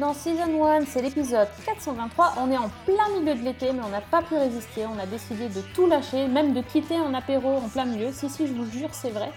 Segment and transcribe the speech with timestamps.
[0.00, 2.32] dans Season 1, c'est l'épisode 423.
[2.38, 4.86] On est en plein milieu de l'été, mais on n'a pas pu résister.
[4.86, 8.10] On a décidé de tout lâcher, même de quitter un apéro en plein milieu.
[8.10, 9.30] Si, si, je vous jure, c'est vrai.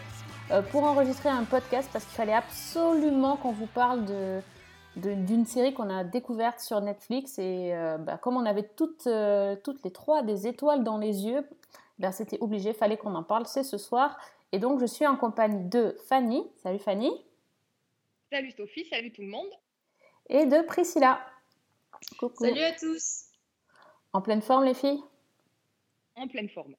[0.51, 4.41] Euh, pour enregistrer un podcast parce qu'il fallait absolument qu'on vous parle de,
[4.95, 7.37] d'une série qu'on a découverte sur Netflix.
[7.39, 11.25] Et euh, bah, comme on avait toutes, euh, toutes les trois des étoiles dans les
[11.25, 11.45] yeux,
[11.99, 13.45] ben, c'était obligé, fallait qu'on en parle.
[13.47, 14.17] C'est ce soir.
[14.53, 16.41] Et donc, je suis en compagnie de Fanny.
[16.55, 17.11] Salut Fanny.
[18.31, 19.49] Salut Sophie, salut tout le monde.
[20.29, 21.19] Et de Priscilla.
[22.19, 22.45] Coucou.
[22.45, 23.25] Salut à tous
[24.13, 25.01] En pleine forme, les filles?
[26.15, 26.73] En pleine forme.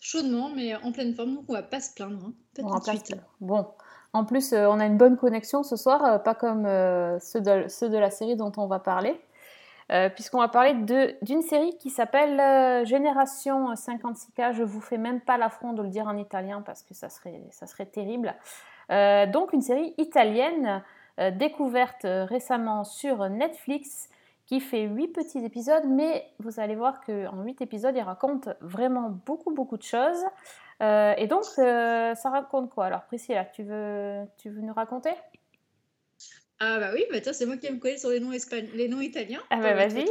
[0.00, 2.24] Chaudement, mais en pleine forme, donc on va pas se plaindre.
[2.26, 2.32] hein.
[2.56, 3.10] Pas On tout de remplace suite.
[3.16, 3.22] tout.
[3.40, 3.66] Bon.
[4.12, 7.40] En plus, euh, on a une bonne connexion ce soir, euh, pas comme euh, ceux,
[7.40, 9.20] de, ceux de la série dont on va parler.
[10.14, 10.74] Puisqu'on va parler
[11.20, 14.52] d'une série qui s'appelle Génération 56K.
[14.52, 17.42] Je vous fais même pas l'affront de le dire en italien parce que ça serait,
[17.50, 18.32] ça serait terrible.
[18.88, 20.84] Donc, une série italienne
[21.20, 24.08] euh, découverte euh, récemment sur Netflix
[24.50, 29.08] qui fait huit petits épisodes, mais vous allez voir qu'en huit épisodes, il raconte vraiment
[29.24, 30.24] beaucoup, beaucoup de choses.
[30.82, 32.86] Euh, et donc, euh, ça raconte quoi?
[32.86, 35.12] Alors, Priscilla, tu veux, tu veux nous raconter?
[36.58, 38.32] Ah bah oui, bah tiens, c'est moi qui me connais sur les noms,
[38.74, 39.40] les noms italiens.
[39.50, 40.04] Ah bah vas-y.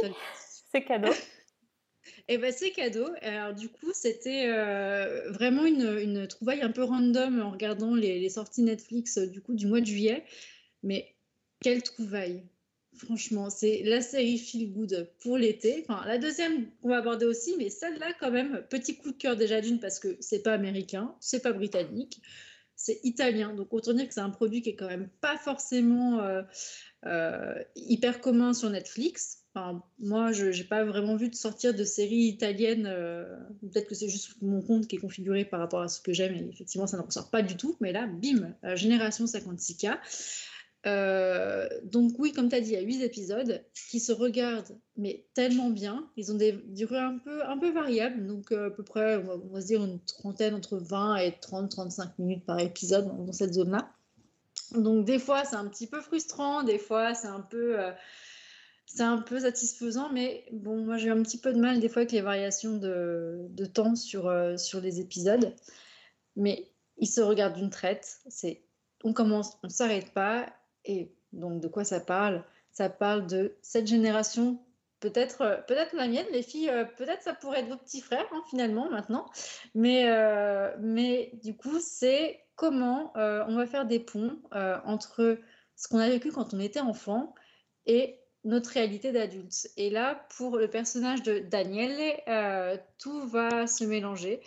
[0.72, 1.12] C'est cadeau.
[2.28, 3.08] Et bah c'est cadeau.
[3.20, 8.18] Alors du coup, c'était euh, vraiment une, une trouvaille un peu random en regardant les,
[8.18, 10.24] les sorties Netflix du coup du mois de juillet.
[10.82, 11.14] Mais
[11.60, 12.42] quelle trouvaille!
[12.96, 15.84] Franchement, c'est la série Feel Good pour l'été.
[15.88, 19.36] Enfin, la deuxième qu'on va aborder aussi, mais celle-là quand même, petit coup de cœur
[19.36, 22.20] déjà d'une parce que c'est pas américain, c'est pas britannique,
[22.74, 23.54] c'est italien.
[23.54, 26.42] Donc autant dire que c'est un produit qui est quand même pas forcément euh,
[27.06, 29.44] euh, hyper commun sur Netflix.
[29.54, 32.86] Enfin, moi, je n'ai pas vraiment vu de sortir de séries italiennes.
[32.86, 33.24] euh,
[33.60, 36.34] Peut-être que c'est juste mon compte qui est configuré par rapport à ce que j'aime
[36.34, 37.76] et effectivement, ça ne ressort pas du tout.
[37.80, 39.96] Mais là, bim, Génération 56K.
[40.86, 44.78] Euh, donc oui, comme tu as dit, il y a 8 épisodes qui se regardent,
[44.96, 46.08] mais tellement bien.
[46.16, 49.48] Ils ont des durées un peu, un peu variables, donc euh, à peu près, on
[49.48, 53.92] va, dire une trentaine, entre 20 et 30-35 minutes par épisode dans, cette zone-là.
[54.72, 57.78] Donc des fois, c'est un petit peu frustrant, des fois, c'est un peu...
[57.78, 57.92] euh,
[58.86, 62.00] c'est un peu satisfaisant, mais bon, moi j'ai un petit peu de mal des fois
[62.00, 65.54] avec les variations de, temps sur, sur les épisodes.
[66.34, 66.66] Mais
[66.98, 68.18] ils se regardent d'une traite.
[69.04, 70.52] On commence, on s'arrête pas.
[70.90, 72.44] Et donc de quoi ça parle?
[72.72, 74.58] Ça parle de cette génération,
[74.98, 78.26] peut-être euh, peut-être la mienne, les filles, euh, peut-être ça pourrait être vos petits frères
[78.32, 79.26] hein, finalement maintenant.
[79.74, 85.38] Mais, euh, mais du coup, c'est comment on va faire des ponts entre
[85.76, 87.34] ce qu'on a vécu quand on était enfant
[87.86, 89.70] et notre réalité d'adulte.
[89.78, 92.20] Et là, pour le personnage de Daniele,
[92.98, 94.42] tout va se mélanger.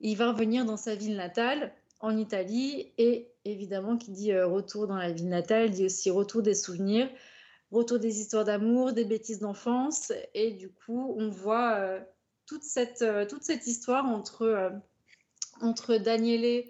[0.00, 4.86] Il va revenir dans sa ville natale, en Italie, et évidemment, qui dit euh, retour
[4.86, 7.08] dans la ville natale, dit aussi retour des souvenirs,
[7.70, 12.00] retour des histoires d'amour, des bêtises d'enfance, et du coup, on voit euh,
[12.46, 14.72] toute, cette, euh, toute cette histoire entre,
[15.60, 16.64] entre Daniele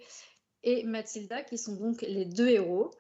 [0.63, 2.91] et Mathilda, qui sont donc les deux héros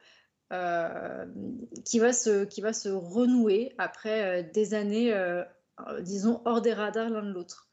[1.84, 5.12] qui, va se, qui va se renouer après des années,
[6.02, 7.65] disons, hors des radars l'un de l'autre.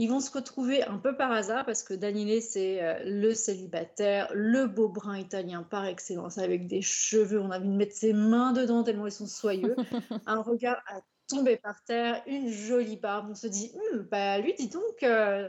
[0.00, 4.30] Ils vont se retrouver un peu par hasard parce que Daniele, c'est euh, le célibataire,
[4.32, 8.12] le beau brun italien par excellence, avec des cheveux, on a envie de mettre ses
[8.14, 9.76] mains dedans tellement ils sont soyeux,
[10.26, 13.28] un regard à tomber par terre, une jolie barbe.
[13.30, 15.48] On se dit, Hum, bah lui, dis donc, euh,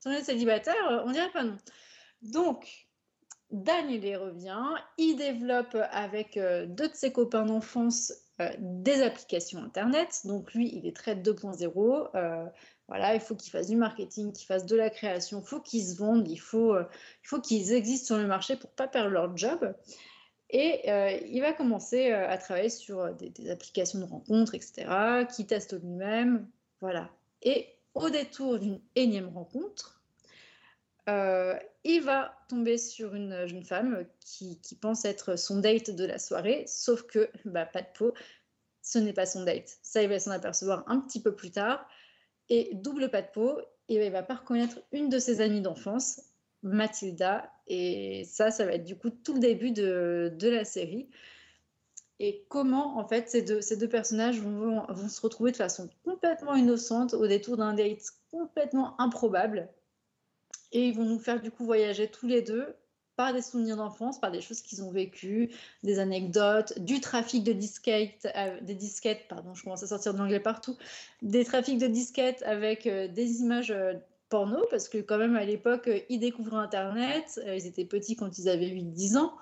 [0.00, 1.56] si on est célibataire, euh, on dirait pas non.
[2.22, 2.88] Donc,
[3.50, 10.22] Daniel revient, il développe avec euh, deux de ses copains d'enfance euh, des applications Internet.
[10.24, 12.08] Donc lui, il est très 2.0.
[12.16, 12.46] euh,
[12.88, 15.96] voilà, il faut qu'il fasse du marketing, qu'il fasse de la création, faut qu'ils se
[15.96, 16.84] vendent, il faut, euh,
[17.22, 19.74] faut qu'ils existent sur le marché pour pas perdre leur job.
[20.50, 25.46] Et euh, il va commencer euh, à travailler sur des, applications de rencontres, etc., qui
[25.46, 26.46] teste lui-même.
[26.82, 27.10] Voilà.
[27.42, 30.02] Et au détour d'une énième rencontre,
[31.06, 36.18] il va tomber sur une jeune femme qui, qui pense être son date de la
[36.18, 38.14] soirée, sauf que, bah, pas de peau,
[38.80, 39.78] ce n'est pas son date.
[39.82, 41.86] Ça, il va s'en apercevoir un petit peu plus tard.
[42.48, 46.20] Et double pas de peau, et il va pas reconnaître une de ses amies d'enfance,
[46.62, 47.50] Mathilda.
[47.66, 51.08] Et ça, ça va être du coup tout le début de, de la série.
[52.20, 55.88] Et comment, en fait, ces deux, ces deux personnages vont, vont se retrouver de façon
[56.04, 59.68] complètement innocente au détour d'un date complètement improbable.
[60.72, 62.74] Et ils vont nous faire du coup voyager tous les deux
[63.16, 65.50] par des souvenirs d'enfance, par des choses qu'ils ont vécues,
[65.82, 68.28] des anecdotes, du trafic de disquettes,
[68.62, 70.76] des disquettes, pardon, je commence à sortir de l'anglais partout,
[71.22, 73.94] des trafics de disquettes avec euh, des images euh,
[74.28, 78.38] porno, parce que quand même à l'époque, euh, ils découvraient Internet, ils étaient petits quand
[78.38, 79.34] ils avaient 8-10 ans,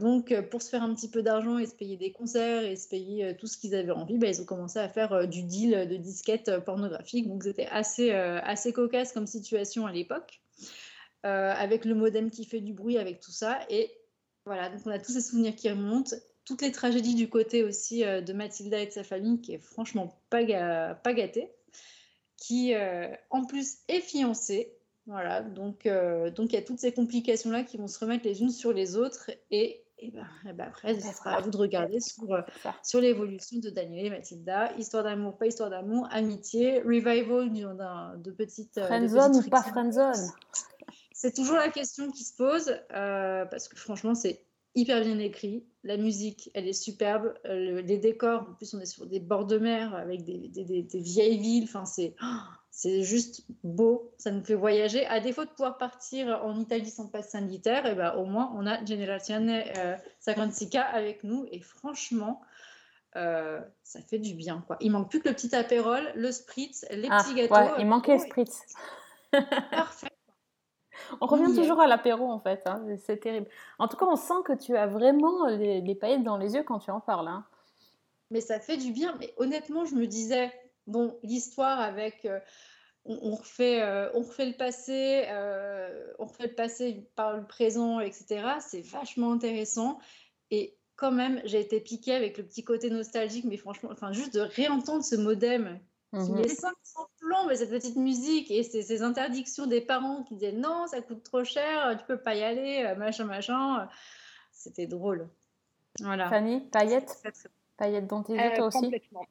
[0.00, 2.86] donc pour se faire un petit peu d'argent et se payer des concerts et se
[2.86, 5.96] payer tout ce qu'ils avaient envie, bah, ils ont commencé à faire du deal de
[5.96, 10.42] disquettes pornographiques, donc c'était assez, assez cocasse comme situation à l'époque
[11.24, 13.60] avec le modem qui fait du bruit, avec tout ça.
[13.70, 13.90] Et
[14.46, 16.14] voilà, donc on a tous ces souvenirs qui remontent.
[16.44, 19.58] Toutes les tragédies du côté aussi euh, de Mathilda et de sa famille, qui est
[19.58, 21.50] franchement pas, ga- pas gâtée,
[22.36, 24.76] qui euh, en plus est fiancée.
[25.06, 28.42] Voilà, donc euh, donc il y a toutes ces complications-là qui vont se remettre les
[28.42, 29.30] unes sur les autres.
[29.50, 32.42] Et, et ben, et ben après, ce sera à vous de regarder sur, euh,
[32.82, 34.72] sur l'évolution de Daniel et Mathilda.
[34.76, 38.76] Histoire d'amour, pas histoire d'amour, amitié, revival de petites.
[38.76, 40.30] euh, Friendzone ou pas friendzone?
[41.24, 44.44] C'est toujours la question qui se pose, euh, parce que franchement, c'est
[44.74, 45.64] hyper bien écrit.
[45.82, 47.32] La musique, elle est superbe.
[47.46, 50.48] Euh, le- les décors, en plus, on est sur des bords de mer avec des,
[50.48, 51.64] des- des- des vieilles villes.
[51.64, 52.26] Enfin, c'est oh,
[52.70, 54.12] c'est juste beau.
[54.18, 55.06] Ça nous fait voyager.
[55.06, 58.66] À défaut de pouvoir partir en Italie sans passe sanitaire, et ben, au moins, on
[58.66, 59.48] a Generazione
[59.78, 61.46] euh, 56K avec nous.
[61.50, 62.42] Et franchement,
[63.16, 64.62] euh, ça fait du bien.
[64.66, 64.76] Quoi.
[64.82, 67.54] Il manque plus que le petit apérol, le spritz, les Ah, petits gâteaux.
[67.54, 68.60] ouais, il manquait le Oh, spritz.
[69.70, 70.08] Parfait.
[71.20, 73.48] On revient Oui, toujours à l'apéro en fait, hein, c'est terrible.
[73.78, 76.62] En tout cas, on sent que tu as vraiment les, les paillettes dans les yeux
[76.62, 77.28] quand tu en parles.
[77.28, 77.44] hein.
[78.30, 79.16] Mais ça fait du bien.
[79.20, 80.52] Mais honnêtement, je me disais,
[80.86, 82.24] bon, l'histoire avec.
[82.24, 82.40] euh,
[83.04, 87.44] on, on refait, euh, on refait le passé, euh, on refait le passé par le
[87.46, 88.46] présent, etc.
[88.60, 89.98] C'est vachement intéressant.
[90.50, 94.32] Et quand même, j'ai été piquée avec le petit côté nostalgique, mais franchement, enfin, juste
[94.34, 95.78] de réentendre ce modem
[96.24, 96.36] qui Mhm.
[96.40, 100.52] met 500 plombs, mais cette petite musique et ces, ces interdictions des parents qui disaient
[100.52, 103.80] non, ça coûte trop cher, tu peux pas y aller, euh, machin, machin.
[103.80, 103.86] euh,
[104.52, 105.28] C'était drôle.
[106.00, 106.28] Voilà.
[106.28, 107.22] Fanny, paillettes,
[107.76, 109.26] paillettes dans tes yeux, Euh, toi aussi complètement.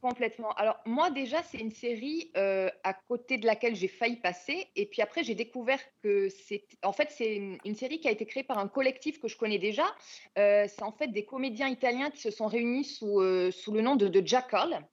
[0.00, 0.50] Complètement.
[0.54, 4.66] Alors, moi, déjà, c'est une série euh, à côté de laquelle j'ai failli passer.
[4.74, 6.66] Et puis après, j'ai découvert que c'est.
[6.82, 9.36] En fait, c'est une, une série qui a été créée par un collectif que je
[9.36, 9.84] connais déjà.
[10.38, 13.80] Euh, c'est en fait des comédiens italiens qui se sont réunis sous, euh, sous le
[13.80, 14.84] nom de, de Jackal.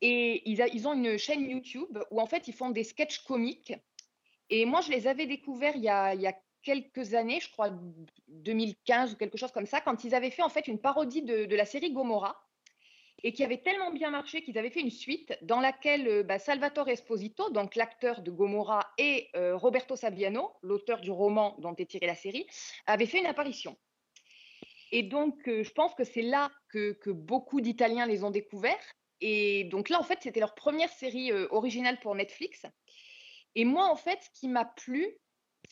[0.00, 3.74] Et ils, ont une chaîne YouTube où, en fait, ils font des sketchs comiques.
[4.50, 7.70] Et moi, je les avais découverts il y a, quelques années, je crois
[8.28, 11.54] 2015 ou quelque chose comme ça, quand ils avaient fait en fait une parodie de,
[11.54, 12.36] la série Gomorrah
[13.22, 16.38] et qui avait tellement bien marché qu'ils avaient fait une suite dans laquelle euh, bah,
[16.38, 21.86] Salvatore Esposito, donc l'acteur de Gomorrah, et euh, Roberto Saviano, l'auteur du roman dont est
[21.86, 22.46] tirée la série,
[22.86, 23.76] avaient fait une apparition.
[24.92, 28.92] Et donc, euh, je pense que c'est là que beaucoup d'Italiens les ont découverts.
[29.20, 32.66] Et donc là, en fait, c'était leur première série euh, originale pour Netflix.
[33.54, 35.06] Et moi, en fait, ce qui m'a plu,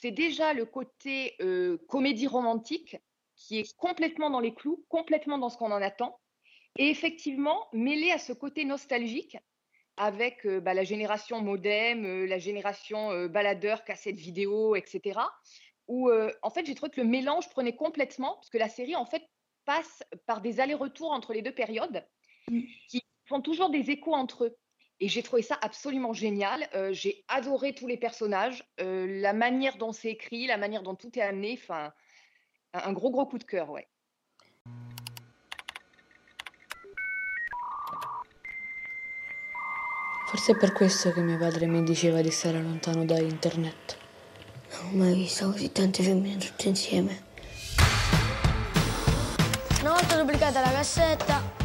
[0.01, 2.97] c'est déjà le côté euh, comédie romantique
[3.37, 6.19] qui est complètement dans les clous, complètement dans ce qu'on en attend.
[6.79, 9.37] Et effectivement, mêlé à ce côté nostalgique
[9.97, 15.21] avec euh, bah, la génération modem, la génération baladeur, cassette vidéo, etc.
[15.89, 16.11] Où
[16.43, 19.23] en fait, j'ai trouvé que le mélange prenait complètement, parce que la série en fait
[19.65, 22.05] passe par des allers-retours entre les deux périodes
[22.51, 22.61] Mm.
[22.89, 24.57] qui font toujours des échos entre eux.
[24.99, 26.69] Et j'ai trouvé ça absolument génial.
[26.75, 30.95] Euh, j'ai adoré tous les personnages, euh, la manière dont c'est écrit, la manière dont
[30.95, 31.59] tout est amené.
[31.63, 31.93] Enfin,
[32.73, 33.87] un gros, gros coup de cœur, ouais.
[40.29, 43.97] Forse è per questo che mio padre mi diceva di stare lontano da internet.
[44.71, 47.25] Non ho mai visto così tante femmine tutte insieme.
[49.83, 51.56] Una volta duplicata la cassetta,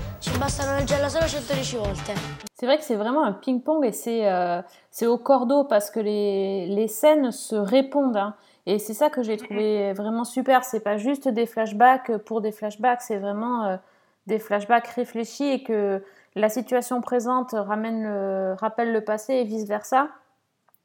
[0.42, 2.12] ci bastano leggerla solo 110 volte.
[2.56, 6.00] C'est vrai que c'est vraiment un ping-pong et c'est euh, c'est au cordeau parce que
[6.00, 8.18] les, les scènes se répondent.
[8.18, 8.36] hein.
[8.66, 10.64] Et c'est ça que j'ai trouvé vraiment super.
[10.64, 13.78] C'est pas juste des flashbacks pour des flashbacks, c'est vraiment euh,
[14.26, 16.04] des flashbacks réfléchis et que
[16.36, 20.10] la situation présente ramène le, rappelle le passé et vice-versa.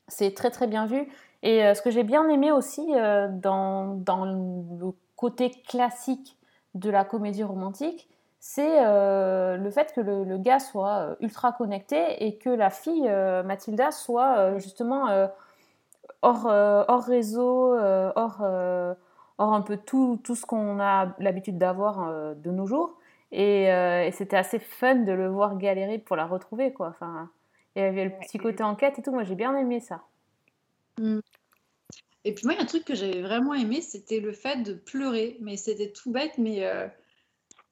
[0.09, 1.09] C'est très très bien vu.
[1.43, 2.87] Et euh, ce que j'ai bien aimé aussi
[3.31, 6.37] dans, dans le côté classique
[6.75, 8.09] de la comédie romantique,
[8.39, 12.71] c'est euh, le fait que le, le gars soit euh, ultra connecté et que la
[12.71, 15.29] fille, euh, Mathilda, soit euh, justement
[16.23, 18.41] hors, hors réseau, hors,
[19.39, 22.99] hors un peu tout, tout ce qu'on a l'habitude d'avoir de nos jours.
[23.33, 26.89] Et, et c'était assez fun de le voir galérer pour la retrouver, quoi.
[26.89, 27.31] Enfin,
[27.75, 29.13] il y avait le petit côté enquête et tout.
[29.13, 30.03] Moi, j'ai bien aimé ça.
[30.99, 34.63] Et puis moi, il y a un truc que j'avais vraiment aimé, c'était le fait
[34.63, 35.37] de pleurer.
[35.41, 36.65] Mais c'était tout bête, mais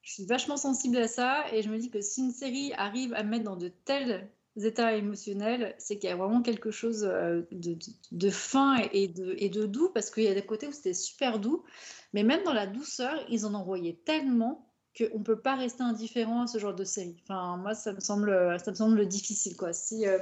[0.05, 1.43] je suis vachement sensible à ça.
[1.51, 4.95] Et je me dis que si une série arrive à mettre dans de telles états
[4.95, 7.77] émotionnels, c'est qu'il y a vraiment quelque chose euh, de,
[8.11, 10.93] de- fin et de, et de doux, parce qu'il y a des côtés où c'était
[10.93, 11.65] super doux,
[12.13, 16.43] mais même dans la douceur, ils en envoyaient tellement qu'on ne peut pas rester indifférent
[16.43, 17.17] à ce genre de série.
[17.23, 19.73] Enfin, moi, ça me semble, ça me semble difficile, quoi.
[19.73, 20.19] Si euh,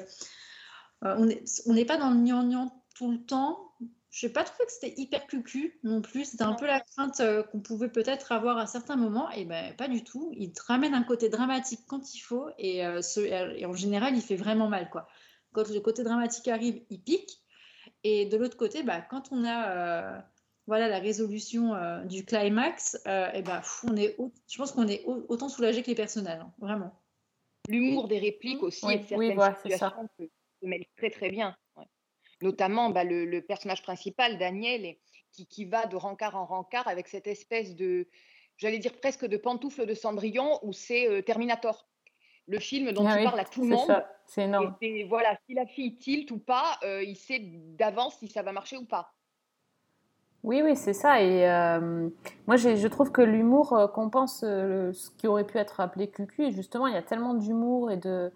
[1.04, 3.73] euh, on n'est on n'est pas dans le gnangnan tout le temps,
[4.15, 6.25] je n'ai pas trouvé que c'était hyper cucu non plus.
[6.25, 9.27] C'était un peu la crainte euh, qu'on pouvait peut-être avoir à certains moments.
[9.32, 10.32] Et ben pas du tout.
[10.38, 12.48] Il te ramène un côté dramatique quand il faut.
[12.60, 13.22] Et, euh, ce-
[13.58, 14.91] et en général, il fait vraiment mal.
[14.91, 15.08] Quoi.
[15.51, 17.41] Quand le côté dramatique arrive, il pique.
[18.03, 20.20] Et de l'autre côté, bah, quand on a euh,
[20.67, 24.15] voilà, la résolution euh, du climax, euh, et ben, pff, on est
[24.48, 26.39] je pense qu'on est au- autant soulagé que les personnages.
[26.39, 26.91] hein, vraiment.
[27.67, 29.89] L'humour des répliques aussi Oui, et de oui, certaines c'est ça.
[29.89, 30.10] situations
[30.62, 31.55] se mêle très très bien.
[31.77, 31.88] ouais.
[32.44, 35.00] Notamment bah, le, le personnage principal, Daniel, et-
[35.32, 38.08] qui, qui va de rencard en rencard avec cette espèce de,
[38.58, 41.88] j'allais dire presque de pantoufle de Cendrillon, où c'est euh, Terminator.
[42.48, 44.04] Le film dont Ah il oui, parle à tout le c'est monde.
[44.28, 44.76] c'est Et énorme.
[44.82, 48.52] c'est- voilà, si la fille tilt ou pas, euh, il sait d'avance si ça va
[48.52, 49.14] marcher ou pas.
[50.44, 51.22] Oui, oui, c'est ça.
[51.22, 52.10] Et euh,
[52.46, 56.44] moi, je trouve que l'humour compense ce qui aurait pu être appelé cucu.
[56.44, 58.30] Et justement, il y a tellement d'humour et de,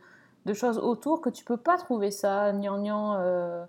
[0.45, 3.67] de choses autour que tu peux pas trouver ça gnangnan.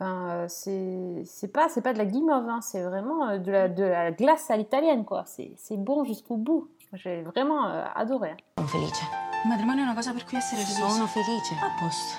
[0.00, 3.68] Enfin, euh, c'est pas, c'est pas de la guimauve, hein, c'est vraiment euh, de la,
[3.68, 5.24] de la glace à l'italienne, quoi.
[5.26, 6.68] C'est c'est bon jusqu'au bout.
[6.92, 8.36] J'ai vraiment euh, adoré.
[8.58, 8.62] hein.
[8.66, 9.02] Felice.
[9.44, 10.80] Il matrimonio è una cosa per cui essere felici.
[10.92, 11.54] Sono felice.
[11.60, 12.16] A posto.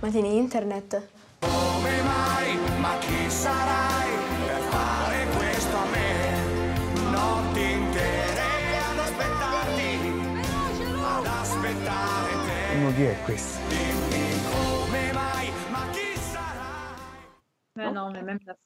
[0.00, 1.08] Ma tieni internet?
[1.40, 2.58] Come mai?
[2.80, 3.89] Ma chi sarai
[12.98, 13.14] è
[17.92, 18.56] non, mais même la.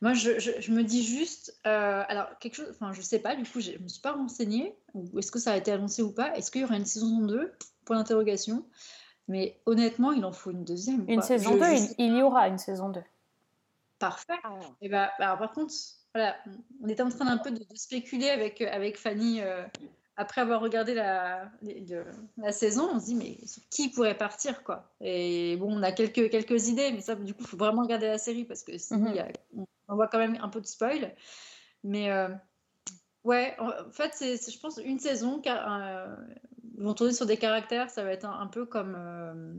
[0.00, 3.34] Moi, je, je- je me dis juste, euh, alors quelque chose, enfin, je sais pas,
[3.34, 6.12] du coup, je me suis pas renseignée, ou est-ce que ça a été annoncé ou
[6.12, 7.52] pas, est-ce qu'il y aura une saison 2
[7.84, 8.64] Point d'interrogation.
[9.26, 11.04] Mais honnêtement, il en faut une deuxième.
[11.08, 11.22] Une quoi.
[11.26, 13.02] saison Je- 2, je il, y aura une saison 2.
[13.98, 14.34] Parfait.
[14.44, 14.58] Ah.
[14.80, 15.74] Et bah, bah, alors, par contre,
[16.14, 16.36] voilà,
[16.82, 19.64] on était en train un peu de, de spéculer avec, avec Fanny euh,
[20.18, 21.48] après avoir regardé la,
[22.50, 22.90] saison.
[22.92, 23.38] On se dit, mais
[23.70, 24.92] qui pourrait partir, quoi?
[25.00, 28.08] Et bon, on a quelques, quelques idées, mais ça, du coup, il faut vraiment regarder
[28.08, 29.18] la série parce que Mhm.
[29.18, 31.14] a- on, voit quand même un peu de spoil.
[31.84, 32.28] Mais euh,
[33.22, 35.40] ouais, en fait, c'est, je pense, une saison.
[35.40, 36.16] car, euh,
[36.76, 39.54] ils vont tourner sur des caractères, ça va être un, un peu comme, euh,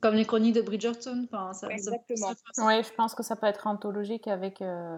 [0.00, 1.24] comme les chroniques de Bridgerton.
[1.24, 2.28] Enfin, ça, exactement.
[2.52, 4.62] ça- Oui, je pense que ça peut être anthologique avec.
[4.62, 4.96] euh,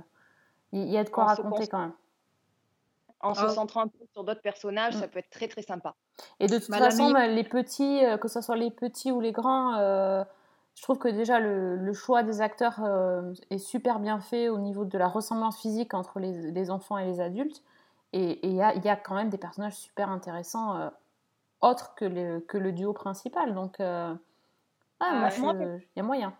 [0.73, 1.93] Il y a de quoi raconter quand même.
[3.27, 3.49] En se Ah.
[3.51, 5.01] centrant un peu sur d'autres personnages, Mm.
[5.01, 5.95] ça peut être très très sympa.
[6.41, 9.33] Et de toute façon, bah, les petits, euh, que ce soit les petits ou les
[9.33, 10.25] grands, euh,
[10.75, 14.59] je trouve que déjà le, le choix des acteurs euh, est super bien fait au
[14.59, 17.63] niveau de la ressemblance physique entre les, les enfants et les adultes.
[18.13, 20.89] Et il y a, il y a quand même des personnages super intéressants, euh,
[21.61, 23.55] autres que le, que le duo principal.
[23.55, 24.15] Donc, euh,
[25.01, 26.33] ah, Ah, moi, il y a moyen.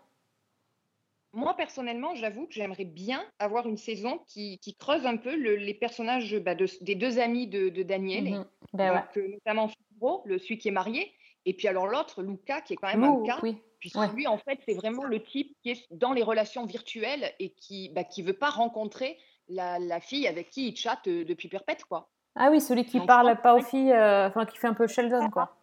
[1.33, 5.55] Moi, personnellement, j'avoue que j'aimerais bien avoir une saison qui, qui creuse un peu le-
[5.55, 8.45] les personnages bah, de- des deux amis de, de Daniel, Mhm.
[8.73, 11.11] Ben donc, euh, notamment Fibro, le celui qui est marié,
[11.45, 13.57] et puis alors l'autre, Luca, qui est quand même Lou, un cas, oui.
[13.79, 14.11] puisque ouais.
[14.13, 17.89] lui, en fait, c'est vraiment le type qui est dans les relations virtuelles et qui
[17.89, 19.17] bah, qui veut pas rencontrer
[19.47, 22.09] la, la fille avec qui il chatte euh, depuis perpète, quoi.
[22.35, 24.87] Ah oui, celui qui Donc, parle pas aux filles, euh, enfin qui fait un peu
[24.87, 25.55] Sheldon, quoi.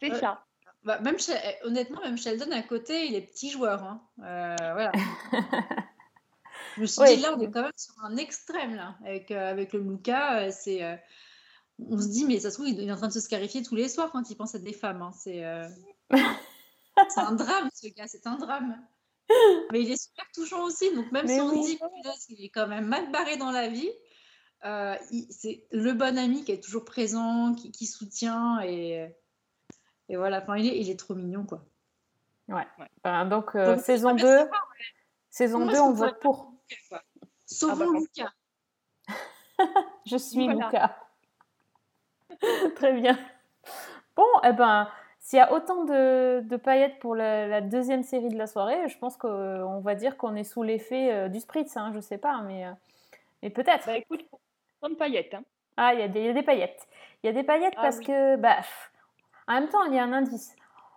[0.00, 0.14] C'est Ouais.
[0.14, 0.44] ça.
[0.84, 3.82] Bah, même eh, honnêtement, même Sheldon à côté, il est petit joueur.
[3.82, 4.02] hein.
[4.20, 4.92] Euh, voilà.
[6.76, 7.16] Je me suis Oui.
[7.16, 10.42] dit, là, on est quand même sur un extrême, là, avec, euh, avec le Luca.
[10.42, 10.96] euh, c'est, euh,
[11.80, 13.74] on se dit, mais ça se trouve, il est en train de se scarifier tous
[13.74, 15.02] les soirs quand il pense à des femmes.
[15.02, 15.10] hein.
[15.12, 15.42] C'est
[17.08, 18.80] c'est un drame, ce gars, c'est un drame.
[19.72, 20.94] Mais il est super touchant aussi.
[20.94, 21.62] Donc, même Mais si on oui.
[21.62, 23.90] se dit, punaise, il est quand même mal barré dans la vie,
[24.64, 28.60] il- c'est le bon ami qui est toujours présent, qui, qui soutient.
[28.60, 29.08] Et,
[30.08, 31.60] et voilà, enfin, il est, il est trop mignon, quoi.
[32.50, 34.68] Euh, donc, euh, Donc, saison j'aimerais 2, savoir,
[35.30, 36.52] saison Comment 2, est-ce on vote pour.
[36.88, 37.02] quoi.
[37.46, 38.32] Sauvons bah, Luca.
[40.06, 40.66] Je suis Voilà.
[40.66, 40.96] Luca.
[42.76, 43.18] Très bien.
[44.16, 44.88] Bon, eh ben,
[45.20, 48.88] s'il y a autant de, de paillettes pour la, la deuxième série de la soirée,
[48.88, 52.18] je pense qu'on va dire qu'on est sous l'effet euh, du spritz, hein, je sais
[52.18, 52.72] pas, mais, euh,
[53.42, 53.86] mais peut-être.
[53.86, 54.24] Bah écoute,
[54.80, 55.34] comme paillette.
[55.34, 55.42] Hein.
[55.76, 56.88] Ah, il y, a des- il y a des paillettes.
[57.22, 58.06] Il y a des paillettes Ah parce oui.
[58.06, 58.92] que, bah, pff,
[59.48, 60.54] en même temps, il y a un indice.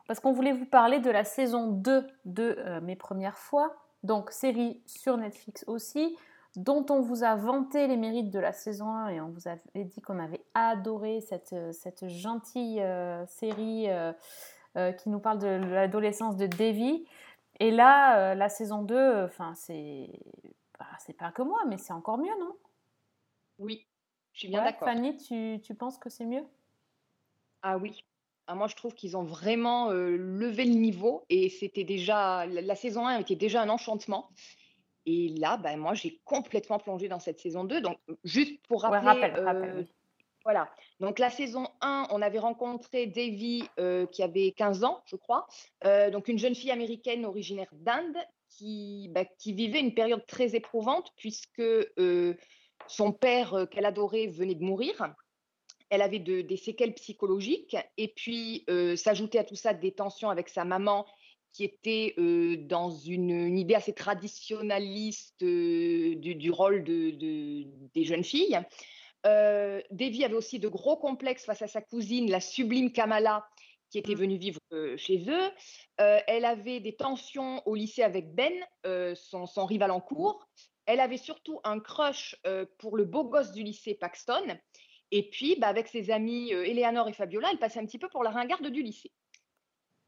[0.08, 4.32] Parce qu'on voulait vous parler de la saison 2 de euh, Mes Premières Fois, donc
[4.32, 6.18] série sur Netflix aussi,
[6.56, 9.86] dont on vous a vanté les mérites de la saison 1 et on vous avait
[9.86, 15.48] dit qu'on avait adoré cette, euh, cette gentille euh, série euh, qui nous parle de
[15.48, 17.06] l'adolescence de Davy.
[17.60, 20.10] Et là, la saison 2, enfin, c'est
[20.80, 22.56] bah, c'est pas que moi, mais c'est encore mieux, non?
[23.60, 23.86] Oui.
[24.34, 24.88] Je suis bien Ouais, d'accord.
[24.88, 26.44] Fanny, tu, tu penses que c'est mieux?
[27.62, 28.04] Ah oui.
[28.52, 32.62] Ah, moi, je trouve qu'ils ont vraiment euh, levé le niveau et c'était déjà la,
[32.62, 34.30] la saison 1 était déjà un enchantement.
[35.06, 37.80] Et là, ben, moi, j'ai complètement plongé dans cette saison 2.
[37.80, 39.84] Donc, juste pour Ouais, rappeler, rappel, rappel, euh,
[40.44, 40.70] voilà.
[41.00, 45.48] Donc, la saison 1, on avait rencontré Davy euh, qui avait 15 ans, je crois.
[46.12, 48.18] Donc, une jeune fille américaine originaire d'Inde
[48.50, 51.64] qui, qui vivait une période très éprouvante puisque
[52.88, 55.16] son père qu'elle adorait venait de mourir.
[55.92, 60.30] Elle avait de- des séquelles psychologiques et puis euh, s'ajouter à tout ça des tensions
[60.30, 61.06] avec sa maman
[61.52, 67.66] qui était euh, dans une, une idée assez traditionnaliste euh, du, du rôle de, de-
[67.94, 68.58] des jeunes filles.
[69.26, 73.46] Euh, Devi avait aussi de gros complexes face à sa cousine, la sublime Kamala,
[73.90, 74.62] qui était venue vivre
[74.96, 75.52] chez eux.
[75.98, 78.54] Elle avait des tensions au lycée avec Ben,
[79.16, 80.48] son, son rival en cours.
[80.86, 82.38] Elle avait surtout un crush
[82.80, 84.58] pour le beau gosse du lycée, Paxton.
[85.12, 88.10] Et puis, bah, avec ses amis euh, Eleanor et Fabiola, elle passait un petit peu
[88.10, 89.12] pour la ringarde du lycée.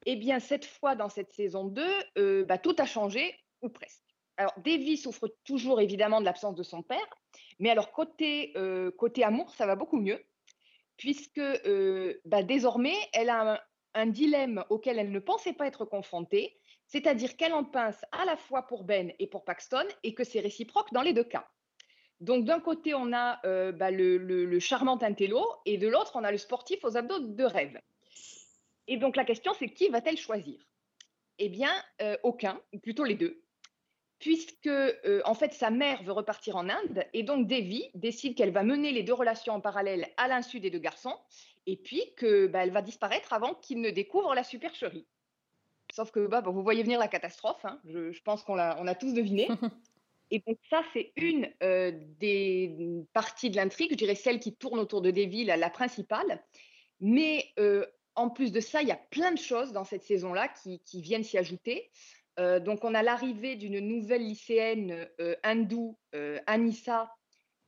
[0.06, 1.84] Eh bien, cette fois, dans cette saison 2,
[2.18, 4.04] euh, bah, tout a changé, ou presque.
[4.38, 7.06] Alors, Davy souffre toujours évidemment de l'absence de son père,
[7.60, 10.26] mais alors côté, euh, côté amour, ça va beaucoup mieux,
[10.98, 11.42] puisque
[12.26, 16.58] bah, désormais, elle a un dilemme auquel elle ne pensait pas être confrontée,
[16.88, 20.40] c'est-à-dire qu'elle en pince à la fois pour Ben et pour Paxton, et que c'est
[20.40, 21.48] réciproque dans les deux cas.
[22.24, 26.32] Donc d'un côté, on a euh, bah, le, charmant intello, et de l'autre, on a
[26.32, 27.78] le sportif aux abdos de rêve.
[28.88, 30.58] Et donc la question, c'est qui va-t-elle choisir?
[31.38, 33.44] Eh bien, euh, aucun, ou plutôt les deux,
[34.20, 38.52] puisque euh, en fait sa mère veut repartir en Inde, et donc Devi décide qu'elle
[38.52, 41.18] va mener les deux relations en parallèle à l'insu des deux garçons,
[41.66, 45.06] et puis que bah, va disparaître avant qu'ils ne découvrent la supercherie.
[45.92, 49.50] Sauf que bah, vous voyez venir la catastrophe, hein, je, pense qu'on a tous deviné.
[50.34, 52.76] Et donc ça, c'est une euh, des
[53.14, 56.44] parties de l'intrigue, je dirais celle qui tourne autour de Devi, la, principale.
[57.00, 60.48] Mais euh, en plus de ça, il y a plein de choses dans cette saison-là
[60.48, 61.92] qui, qui viennent s'y ajouter.
[62.40, 65.08] Euh, donc on a l'arrivée d'une nouvelle lycéenne
[65.44, 66.00] hindoue,
[66.48, 67.14] Anissa,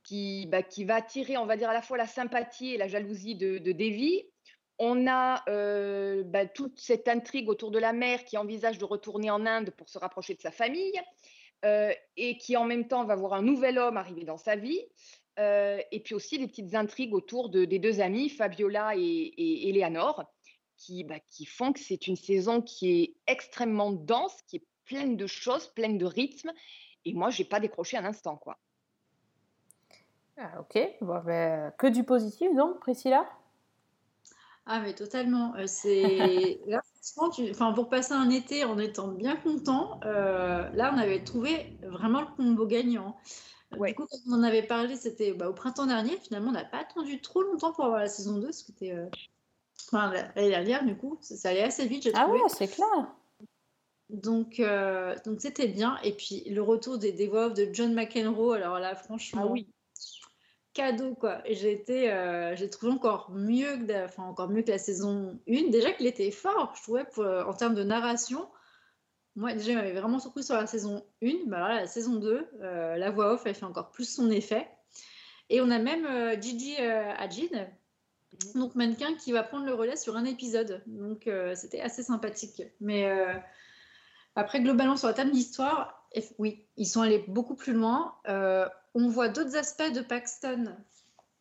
[0.02, 2.88] qui, bah, qui va attirer, on va dire, à la fois la sympathie et la
[2.88, 4.24] jalousie de, de Devi.
[4.78, 9.30] On a euh, bah, toute cette intrigue autour de la mère qui envisage de retourner
[9.30, 11.00] en Inde pour se rapprocher de sa famille
[11.64, 14.80] euh, et qui en même temps va voir un nouvel homme arriver dans sa vie.
[15.38, 19.68] Euh, et puis aussi des petites intrigues autour de, des deux amies, Fabiola et, et
[19.68, 20.24] Eleanor,
[20.76, 25.16] qui, bah, qui font que c'est une saison qui est extrêmement dense, qui est pleine
[25.16, 26.52] de choses, pleine de rythme.
[27.04, 28.58] Et moi, j'ai pas décroché un instant, quoi.
[30.38, 33.26] Ah, ok, bon, ben, que du positif donc, Priscilla?
[34.66, 35.54] Ah, mais totalement.
[35.56, 36.82] Euh, c'est là,
[37.14, 41.22] franchement, tu- enfin, pour passer un été en étant bien content, euh, là, on avait
[41.24, 43.16] trouvé vraiment le combo gagnant.
[43.74, 43.88] Euh, Ouais.
[43.90, 46.16] Du coup, quand on en avait parlé, c'était bah, au printemps dernier.
[46.18, 48.92] Finalement, on n'a pas attendu trop longtemps pour avoir la saison 2, ce qui était.
[48.92, 49.06] euh,
[49.88, 52.38] Enfin, l'année dernière, du coup, ça, ça allait assez vite, j'ai Ah trouvé.
[52.42, 53.14] ouais, c'est clair.
[54.08, 55.98] Donc, euh, donc c'était bien.
[56.04, 59.68] Et puis, le retour des, des voix de John McEnroe, alors là, franchement, Ah oui.
[60.76, 61.40] Cadeau, quoi.
[61.48, 65.70] J'ai été, euh, j'ai trouvé encore mieux, que, enfin, encore mieux que la saison 1.
[65.70, 68.46] Déjà qu'il était fort, je trouvais, pour, euh, en termes de narration.
[69.36, 71.46] Moi, déjà, il m'avait vraiment surpris sur la saison 1.
[71.46, 74.30] Mais alors là, la saison 2, euh, la voix off, elle fait encore plus son
[74.30, 74.68] effet.
[75.48, 77.68] Et on a même euh, Gigi euh, Hadid,
[78.54, 80.82] donc mannequin, qui va prendre le relais sur un épisode.
[80.86, 82.62] Donc, c'était assez sympathique.
[82.80, 83.08] Mais
[84.34, 86.06] après, globalement, sur la table d'histoire,
[86.38, 88.14] oui, ils sont allés beaucoup plus loin.
[88.98, 90.74] On voit d'autres aspects de Paxton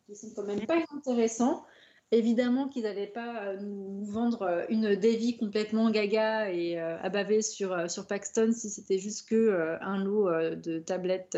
[0.05, 1.65] qui sont quand même pas intéressants.
[2.11, 7.71] Évidemment qu'ils n'allaient pas euh, nous vendre euh, une Davy complètement gaga et euh, sur,
[7.71, 11.37] euh, sur Paxton si c'était juste que un lot de tablettes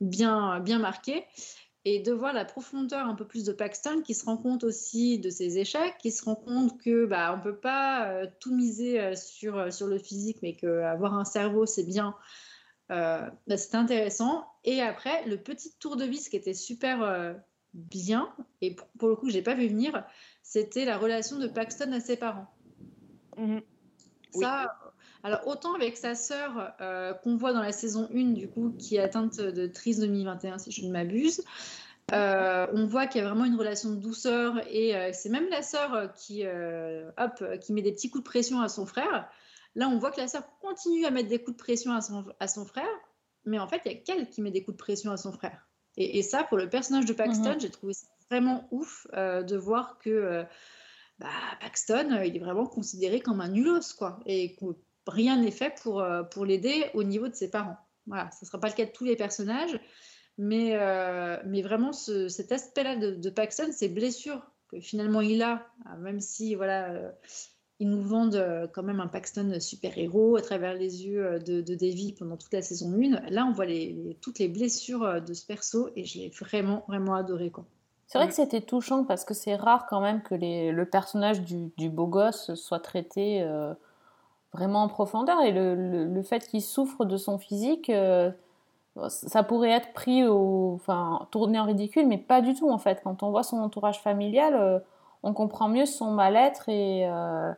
[0.00, 1.24] bien, bien marquées.
[1.84, 5.20] Et de voir la profondeur un peu plus de Paxton qui se rend compte aussi
[5.20, 9.72] de ses échecs, qui se rend compte que bah, on peut pas tout miser sur,
[9.72, 12.16] sur le physique, mais qu'avoir un cerveau c'est bien.
[12.90, 14.46] Euh, bah, c'était intéressant.
[14.64, 17.32] Et après, le petit tour de vis qui était super euh,
[17.74, 20.04] bien, et pour, pour le coup, je n'ai pas vu venir,
[20.42, 22.52] c'était la relation de Paxton à ses parents.
[23.36, 23.62] Mhm.
[24.32, 24.74] Ça,
[25.22, 28.96] alors autant avec sa sœur euh, qu'on voit dans la saison 1, du coup, qui
[28.96, 31.42] est atteinte de trisomie 21, si je ne m'abuse,
[32.12, 35.48] euh, on voit qu'il y a vraiment une relation de douceur et euh, c'est même
[35.50, 38.68] la sœur euh, qui, euh, hop, euh, qui met des petits coups de pression à
[38.68, 39.28] son frère.
[39.74, 42.24] Là, on voit que la sœur continue à mettre des coups de pression à son,
[42.40, 42.86] à son frère,
[43.44, 45.32] mais en fait, il y a qu'elle qui met des coups de pression à son
[45.32, 45.66] frère.
[45.96, 47.60] Et, et ça, pour le personnage de Paxton, Mhm.
[47.60, 50.44] j'ai trouvé ça vraiment ouf euh, de voir que euh,
[51.18, 51.28] bah,
[51.60, 54.64] Paxton, euh, il est vraiment considéré comme un nulos, quoi, et que
[55.06, 57.76] rien n'est fait pour, pour l'aider au niveau de ses parents.
[58.06, 59.78] Voilà, ce ne sera pas le cas de tous les personnages,
[60.38, 60.78] Mais,
[61.44, 65.66] mais vraiment, ce- cet aspect-là de, de Paxton, ces blessures que finalement il a,
[65.98, 67.12] même si voilà,
[67.82, 71.60] ils nous vendent euh, quand même un Paxton super-héros à travers les yeux euh, de,
[71.60, 75.02] de Davy pendant toute la saison 1, là on voit les, les- toutes les blessures
[75.02, 77.50] euh, de ce perso et je l'ai vraiment, vraiment adoré.
[77.50, 77.64] Quoi.
[78.06, 81.42] C'est vrai que c'était touchant parce que c'est rare quand même que les- le personnage
[81.42, 83.74] du, du beau gosse soit traité euh,
[84.52, 88.30] vraiment en profondeur et le, le- le fait qu'il souffre de son physique, euh,
[89.08, 93.00] ça pourrait être pris au, enfin, tourné en ridicule, mais pas du tout en fait.
[93.02, 94.78] Quand on voit son entourage familial, euh,
[95.22, 97.52] on comprend mieux son mal-être et euh,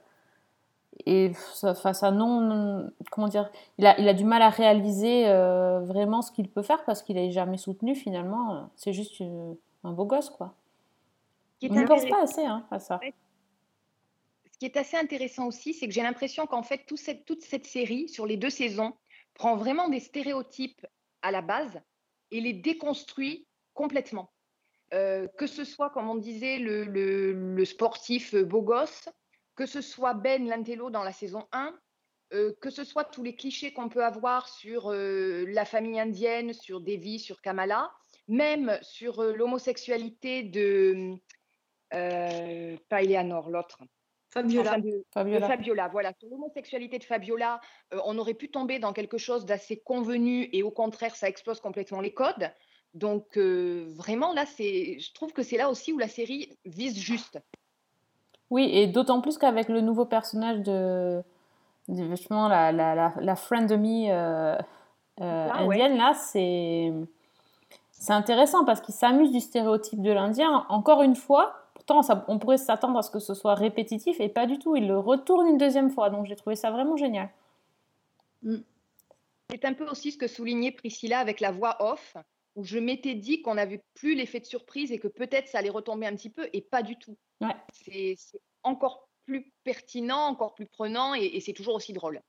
[1.07, 5.81] et face à non, comment dire, il a, il a du mal à réaliser euh,
[5.81, 8.71] vraiment ce qu'il peut faire parce qu'il n'est jamais soutenu finalement.
[8.77, 9.23] C'est juste
[9.83, 10.55] un beau gosse quoi.
[11.71, 13.01] On n'y pense pas assez hein, à ça.
[14.53, 17.67] Ce qui est assez intéressant aussi, c'est que j'ai l'impression qu'en fait, cette- toute cette
[17.67, 18.93] série, sur les deux saisons,
[19.35, 20.87] prend vraiment des stéréotypes
[21.23, 21.81] à la base
[22.31, 24.31] et les déconstruit complètement.
[24.93, 29.09] Euh, que ce soit, comme on disait, le, le- le sportif beau gosse,
[29.57, 31.75] que ce soit Ben Lantello dans la saison 1,
[32.33, 36.53] euh, que ce soit tous les clichés qu'on peut avoir sur euh, la famille indienne,
[36.53, 37.93] sur Devi, sur Kamala,
[38.29, 41.17] même sur euh, l'homosexualité de,
[41.95, 43.79] euh, pas Eleanor, l'autre.
[44.31, 44.71] Fabiola.
[44.71, 45.49] Enfin, de, de Fabiola.
[45.49, 46.13] Fabiola, voilà.
[46.19, 47.61] Sur l'homosexualité de Fabiola,
[47.93, 51.61] euh, on aurait pu tomber dans quelque chose d'assez convenu et au contraire, ça explose
[51.61, 52.51] complètement les codes.
[52.95, 56.99] Donc, euh, vraiment, là, c'est, je trouve que c'est là aussi où la série vise
[56.99, 57.39] juste.
[58.51, 61.23] Oui, et d'autant plus qu'avec le nouveau personnage de,
[61.89, 64.57] de justement la, la, la, la euh,
[65.21, 65.75] euh, Ah, ouais.
[65.81, 66.93] indienne, là, c'est
[67.91, 70.67] c'est intéressant parce qu'il s'amuse du stéréotype de l'Indien.
[70.69, 74.29] Encore une fois, pourtant, ça- on pourrait s'attendre à ce que ce soit répétitif, et
[74.29, 74.77] pas du tout.
[74.77, 77.31] Il le retourne une deuxième fois, donc j'ai trouvé ça vraiment génial.
[79.51, 82.17] C'est un peu aussi ce que soulignait Priscilla avec la voix off,
[82.57, 85.71] où je m'étais dit qu'on n'avait plus l'effet de surprise et que peut-être ça allait
[85.71, 87.17] retomber un petit peu, et pas du tout.
[87.41, 87.57] Ouais.
[87.73, 88.17] C'est
[88.63, 92.21] encore plus pertinent, encore plus prenant, et, et c'est toujours aussi drôle.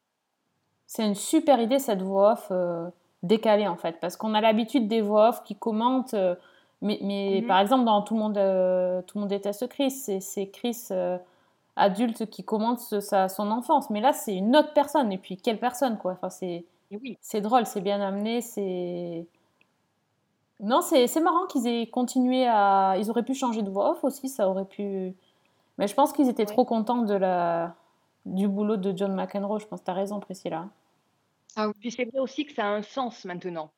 [0.87, 2.89] C'est une super idée cette voix off euh,
[3.23, 6.35] décalée en fait, parce qu'on a l'habitude des voix off qui commentent, euh,
[6.81, 7.47] mais, mais Mhm.
[7.47, 10.87] par exemple dans Tout le monde, euh, tout le monde déteste Chris, c'est Chris
[11.75, 15.37] adulte qui commente ce- sa, son enfance, mais là c'est une autre personne, et puis
[15.37, 17.17] quelle personne quoi, enfin c'est oui.
[17.19, 19.25] c'est drôle, c'est bien amené, c'est...
[20.61, 22.95] Non, c'est c'est marrant qu'ils aient continué à...
[22.97, 25.13] Ils auraient pu changer de voix off aussi, ça aurait pu...
[25.77, 26.53] Mais je pense qu'ils étaient Ouais.
[26.53, 27.75] trop contents de la...
[28.25, 30.67] du boulot de John McEnroe, je pense que tu as raison Priscilla.
[31.79, 33.69] Puis c'est vrai aussi que ça a un sens maintenant.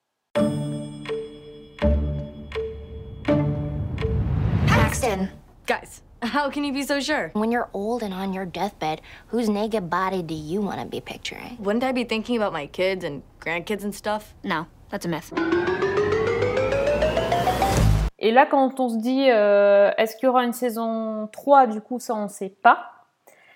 [4.68, 5.30] Paxton!
[5.66, 7.32] Guys, how can you be so sure?
[7.34, 11.02] When you're old and on your deathbed, whose naked body do you want to be
[11.02, 11.58] picturing?
[11.60, 14.34] Wouldn't I be thinking about my kids and grandkids and stuff?
[14.44, 15.32] No, that's a myth.
[18.20, 21.82] Et là, quand on se dit, euh, est-ce qu'il y aura une saison 3, du
[21.82, 22.92] coup, ça, on ne sait pas.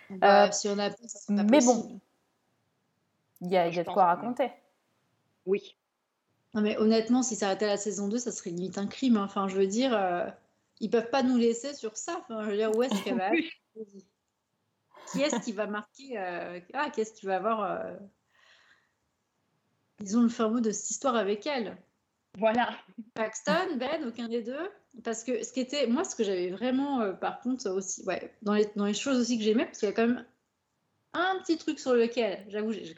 [0.10, 2.00] Bah, Euh, si on a pas, c'est pas mais bon.
[3.42, 4.52] Il y a, y a de quoi raconter.
[5.46, 5.76] Oui.
[6.54, 9.18] Non, mais honnêtement, si ça arrêtait à la saison 2, ça serait limite un crime.
[9.18, 9.24] hein.
[9.24, 10.28] Enfin, je veux dire, euh,
[10.80, 12.18] ils peuvent pas nous laisser sur ça.
[12.20, 13.32] Enfin, je veux dire, où est-ce qu'elle va.
[15.12, 17.94] Qui est-ce qui va marquer euh, Ah, qu'est-ce qui va avoir euh,
[20.00, 21.76] Disons le fin mot de cette histoire avec elle?
[22.38, 22.70] Voilà.
[23.14, 24.72] Paxton, Ben, aucun des deux.
[25.04, 28.34] Parce que ce qui était, moi, ce que j'avais vraiment, euh, par contre, aussi, ouais,
[28.42, 30.26] dans les, dans les choses aussi que j'aimais, parce qu'il y a quand même
[31.14, 32.96] un petit truc sur lequel, j'avoue, j'ai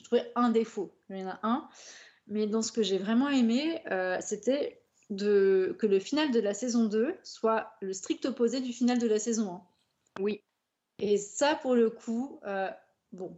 [0.00, 0.92] j'ai trouvé un défaut.
[1.10, 1.68] Il y en a un.
[2.26, 6.54] Mais dans ce que j'ai vraiment aimé, euh, c'était de, que le final de la
[6.54, 9.62] saison 2 soit le strict opposé du final de la saison
[10.18, 10.22] 1.
[10.22, 10.42] Oui.
[11.00, 12.70] Et ça, pour le coup, euh,
[13.12, 13.36] bon,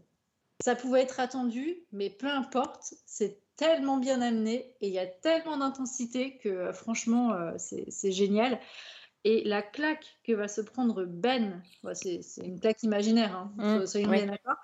[0.62, 5.06] ça pouvait être attendu, mais peu importe, c'est tellement bien amené et il y a
[5.06, 8.58] tellement d'intensité que euh, franchement, euh, c'est génial.
[9.24, 13.80] Et la claque que va se prendre Ben, ouais, c'est une claque imaginaire, hein, Mm,
[13.80, 14.56] so- soyons bien d'accord.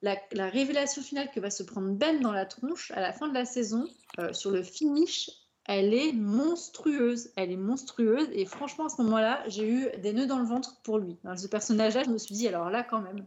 [0.00, 3.28] La, la révélation finale que va se prendre Ben dans la tronche à la fin
[3.28, 3.86] de la saison,
[4.18, 5.28] euh, sur le finish,
[5.66, 7.30] elle est monstrueuse.
[7.36, 8.28] Elle est monstrueuse.
[8.32, 11.18] Et franchement, à ce moment-là, j'ai eu des nœuds dans le ventre pour lui.
[11.24, 13.26] Dans ce personnage-là, je me suis dit, alors là, quand même.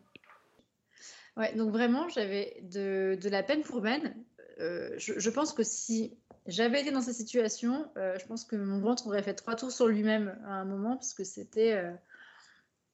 [1.38, 4.16] Ouais, donc vraiment, j'avais de, de la peine pour Ben.
[4.60, 6.14] Euh, je, pense que si
[6.46, 9.72] j'avais été dans cette situation, euh, je pense que mon ventre aurait fait trois tours
[9.72, 11.92] sur lui-même à un moment, parce que c'était euh,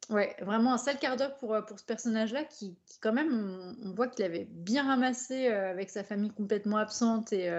[0.09, 4.07] ouais, vraiment un sale quart d'heure pour, pour ce personnage-là, qui, quand même, on, voit
[4.07, 7.51] qu'il avait bien ramassé avec sa famille complètement absente et,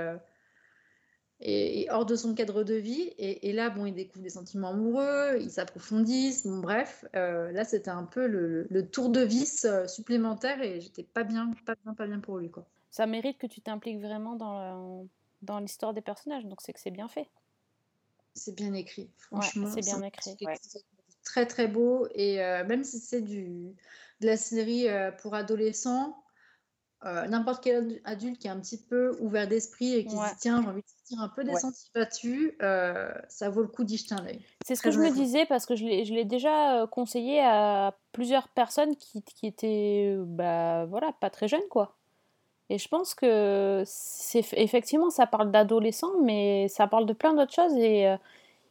[1.41, 3.13] et, hors de son cadre de vie.
[3.19, 8.05] Et, là, bon, il découvre des sentiments amoureux, ils s'approfondissent, bon, bref, là, c'était un
[8.05, 12.21] peu le, le tour de vis supplémentaire et j'étais pas bien, pas bien, pas bien
[12.21, 12.67] pour lui, quoi.
[12.91, 15.05] Ça mérite que tu t'impliques vraiment dans, la-
[15.43, 17.29] dans l'histoire des personnages, donc c'est que c'est bien fait.
[18.35, 19.69] C'est bien écrit, Ouais, franchement.
[19.75, 20.37] c'est bien écrit.
[20.43, 20.57] Ouais.
[21.25, 22.07] Très très beau.
[22.15, 23.75] Et euh, même si c'est du,
[24.21, 26.23] de la série euh, pour adolescents,
[27.05, 30.29] euh, n'importe quel ad- adulte qui est un petit peu ouvert d'esprit et qui Ouais.
[30.29, 33.63] se dit tiens, j'ai envie de sortir un peu des sentiers battus, euh, ça vaut
[33.63, 34.41] le coup d'y jeter un œil.
[34.65, 37.97] C'est ce Très que je me disais parce que je l'ai déjà euh, conseillé à
[38.13, 41.98] plusieurs personnes qui, qui étaient euh, bah voilà pas très jeunes quoi.
[42.71, 47.55] Et je pense que c'est effectivement ça parle d'adolescents mais ça parle de plein d'autres
[47.55, 48.17] choses et, euh,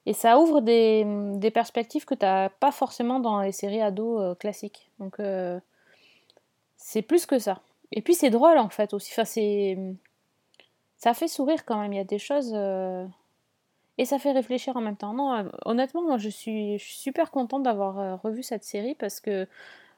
[0.06, 1.04] et ça ouvre des,
[1.36, 4.92] des perspectives que tu n'as pas forcément dans les séries ados euh, classiques.
[5.00, 5.60] Donc euh,
[6.78, 7.62] c'est plus que ça.
[7.92, 9.12] Et puis c'est drôle en fait aussi.
[9.14, 9.78] Enfin, c'est
[10.98, 11.94] ça fait sourire quand même.
[11.94, 12.54] Il y a des choses.
[14.00, 15.14] Et ça fait réfléchir en même temps.
[15.14, 19.48] Non, honnêtement, moi je suis, super contente d'avoir revu cette série parce que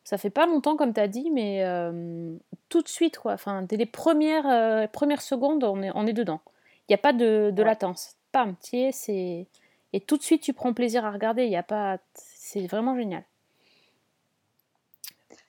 [0.04, 2.36] ça fait pas longtemps, comme tu as dit, mais euh,
[2.70, 3.34] tout de suite, quoi.
[3.34, 6.42] Enfin, dès les premières, euh, premières secondes, on est, on est dedans.
[6.88, 7.68] Il n'y a pas de, de Ouais.
[7.68, 8.16] latence.
[8.32, 9.48] Pam, tu y es, c'est.
[9.94, 11.46] Et tout de suite, tu prends plaisir à regarder.
[11.46, 11.98] Il y a pas.
[12.14, 13.24] C'est vraiment génial.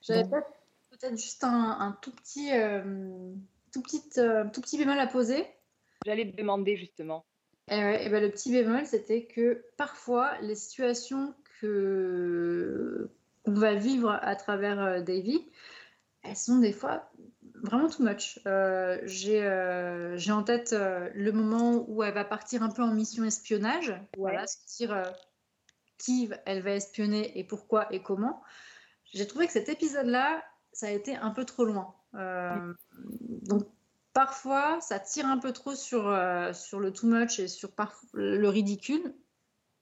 [0.02, 0.40] J'avais Bon.
[0.90, 2.82] peut-être juste un, un tout petit, euh,
[3.72, 5.46] tout petit, euh, tout petit bémol à poser.
[6.06, 7.24] J'allais te demander justement.
[7.70, 13.10] Et, ouais, et ben, le petit bémol, c'était que parfois, les situations que
[13.46, 15.46] va vivre à travers euh, Davy,
[16.22, 17.10] elles sont des fois
[17.62, 18.40] vraiment too much.
[18.46, 22.82] Euh, J'ai euh, j'ai en tête euh, le moment où elle va partir un peu
[22.82, 25.02] en mission espionnage, voilà, se dire
[25.98, 28.42] qui elle va espionner et pourquoi et comment.
[29.12, 31.94] J'ai trouvé que cet épisode-là, ça a été un peu trop loin.
[32.12, 33.64] Donc
[34.12, 36.02] parfois, ça tire un peu trop sur,
[36.54, 37.70] sur le too much et sur
[38.14, 39.14] le ridicule.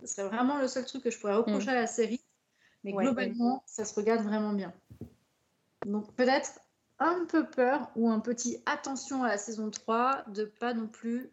[0.01, 2.21] Ce serait vraiment le seul truc que je pourrais reprocher à la série.
[2.88, 3.05] Mais Ouais.
[3.05, 4.72] globalement, ça se regarde vraiment bien.
[5.87, 6.59] Donc peut-être
[6.98, 11.31] un peu peur ou un petit attention à la saison 3 de pas non plus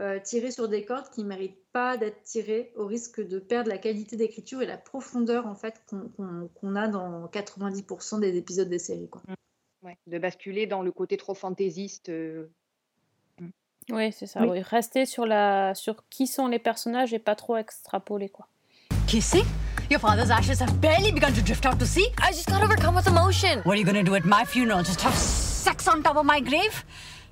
[0.00, 3.68] euh, tirer sur des cordes qui ne méritent pas d'être tirées au risque de perdre
[3.68, 8.78] la qualité d'écriture et la profondeur en fait qu'on a dans 90% des épisodes des
[8.78, 9.08] séries.
[9.08, 9.22] Quoi.
[9.82, 12.08] Ouais, de basculer dans le côté trop fantaisiste.
[12.08, 12.48] euh,
[13.90, 14.42] Oui, c'est ça.
[14.42, 14.48] Oui.
[14.50, 14.60] Oui.
[14.62, 15.74] Rester sur, la...
[15.74, 18.48] sur qui sont les personnages et pas trop extrapoler, quoi.
[19.06, 19.44] Kissing?
[19.88, 22.08] Your father's ashes have barely begun to drift out to sea.
[22.18, 23.60] I just got overcome with emotion.
[23.62, 24.82] What are you gonna do at my funeral?
[24.82, 26.84] Just have sex on top of my grave?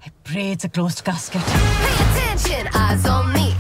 [0.06, 1.42] I pray it's a closed casket.
[1.42, 3.54] Pay attention, eyes on me.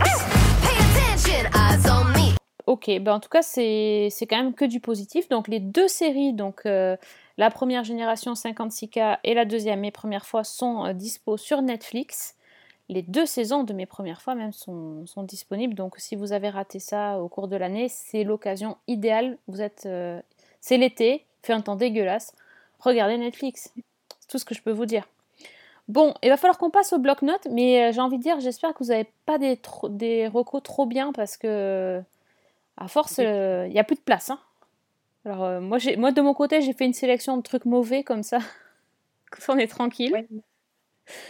[0.62, 2.36] Pay attention, eyes on me.
[2.66, 5.28] Ok, ben en tout cas, c'est c'est quand même que du positif.
[5.28, 6.96] Donc, les deux séries, donc euh,
[7.36, 12.36] la première génération 56K et la deuxième, mes premières fois, sont euh, dispo sur Netflix.
[12.88, 15.74] Les deux saisons de mes premières fois même sont, sont disponibles.
[15.74, 19.38] Donc, si vous avez raté ça au cours de l'année, c'est l'occasion idéale.
[19.48, 20.20] Vous êtes, euh,
[20.60, 22.34] c'est l'été, fait un temps dégueulasse.
[22.80, 23.72] Regardez Netflix.
[24.20, 25.08] C'est tout ce que je peux vous dire.
[25.88, 28.72] Bon, il va falloir qu'on passe au bloc-notes, mais euh, j'ai envie de dire, j'espère
[28.74, 32.02] que vous n'avez pas des, recos trop bien parce que
[32.76, 34.30] à force, il n'y a plus de place.
[34.30, 34.38] hein.
[35.24, 38.22] Alors, euh, moi, moi, de mon côté, j'ai fait une sélection de trucs mauvais comme
[38.22, 38.38] ça.
[39.48, 40.12] On est tranquille.
[40.12, 40.26] Ouais.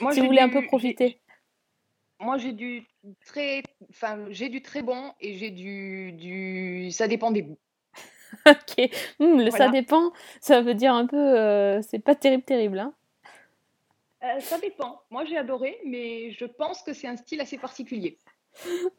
[0.01, 1.19] Moi, si vous voulez un peu profiter.
[2.25, 2.87] Moi, j'ai du
[3.27, 7.59] très, enfin, j'ai du très bon et j'ai du, du, ça dépend des goûts.
[8.47, 8.91] ok.
[9.19, 10.11] Hmm, le ça dépend.
[10.41, 11.17] Ça veut dire un peu.
[11.17, 12.79] euh, c'est pas terrible, terrible.
[12.79, 12.95] Hein.
[14.25, 15.03] Euh, ça dépend.
[15.11, 18.19] Moi, j'ai adoré, mais je pense que c'est un style assez particulier.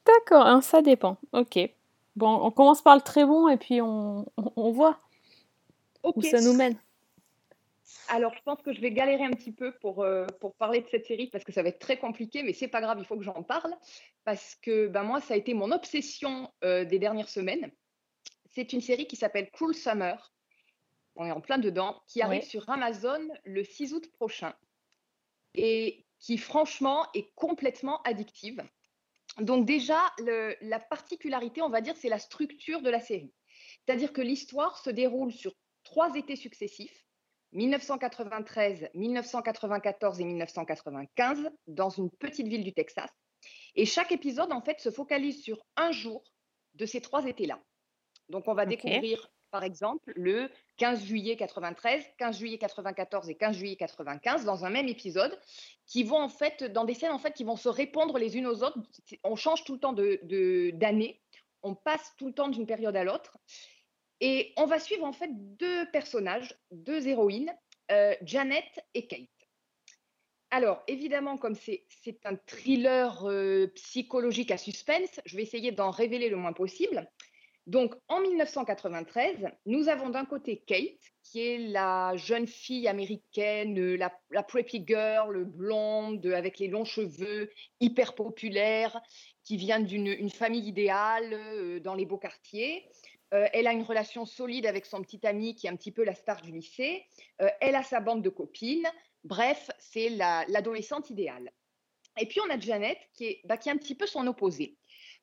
[0.05, 1.17] D'accord, hein, ça dépend.
[1.33, 1.57] Ok.
[2.15, 4.99] Bon, on commence par le très bon et puis on, on, on voit
[6.03, 6.77] où ça nous mène.
[8.08, 10.88] Alors, je pense que je vais galérer un petit peu pour, euh, pour parler de
[10.88, 13.17] cette série parce que ça va être très compliqué, mais c'est pas grave, il faut
[13.17, 13.73] que j'en parle
[14.23, 17.71] parce que ben, moi, ça a été mon obsession euh, des dernières semaines.
[18.51, 20.34] C'est une série qui s'appelle Cruel Summer.
[21.15, 22.45] On est en plein dedans, qui arrive Ouais.
[22.47, 24.53] sur Amazon le 6 août prochain
[25.53, 28.62] et qui, franchement, est complètement addictive.
[29.39, 33.34] Donc, déjà, le- la particularité, on va dire, c'est la structure de la série.
[33.86, 35.53] C'est-à-dire que l'histoire se déroule sur
[35.84, 37.04] trois étés successifs
[37.55, 43.09] 1993, 1994 et 1995 dans une petite ville du Texas.
[43.75, 46.23] Et chaque épisode, en fait, se focalise sur un jour
[46.75, 47.59] de ces trois étés-là.
[48.29, 53.55] Donc, on va découvrir, par exemple, le 15 juillet 93, 15 juillet 94 et 15
[53.55, 55.39] juillet 95 dans un même épisode,
[55.85, 58.47] qui vont en fait, dans des scènes en fait, qui vont se répondre les unes
[58.47, 58.77] aux autres.
[59.23, 61.21] On change tout le temps de- d'année,
[61.63, 63.37] on passe tout le temps d'une période à l'autre.
[64.21, 67.54] Et on va suivre en fait deux personnages, deux héroïnes,
[67.91, 69.30] euh, Janet et Kate.
[70.51, 71.86] Alors, évidemment, comme c'est
[72.23, 77.10] un thriller euh, psychologique à suspense, je vais essayer d'en révéler le moins possible.
[77.67, 83.97] Donc, en 1993, nous avons d'un côté Kate, qui est la jeune fille américaine, euh,
[83.97, 87.51] la, la preppy girl, blonde, avec les longs cheveux,
[87.82, 89.01] hyper populaire,
[89.43, 92.88] qui vient d'une une famille idéale dans les beaux quartiers.
[93.33, 96.03] Euh, elle a une relation solide avec son petit ami qui est un petit peu
[96.03, 97.03] la star du lycée.
[97.41, 98.88] Euh, elle a sa bande de copines.
[99.23, 101.51] Bref, c'est la- l'adolescente idéale.
[102.19, 104.77] Et puis on a Janet qui est, bah, qui est un petit peu son opposé.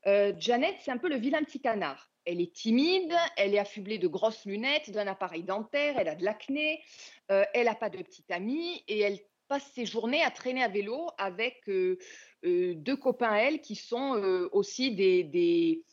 [0.07, 2.11] Euh, Janet, c'est un peu le vilain petit canard.
[2.25, 6.25] Elle est timide, elle est affublée de grosses lunettes, d'un appareil dentaire, elle a de
[6.25, 6.83] l'acné,
[7.31, 10.69] euh, elle n'a pas de petite amie et elle passe ses journées à traîner à
[10.69, 14.13] vélo avec deux copains à elle qui sont
[14.53, 15.85] aussi des,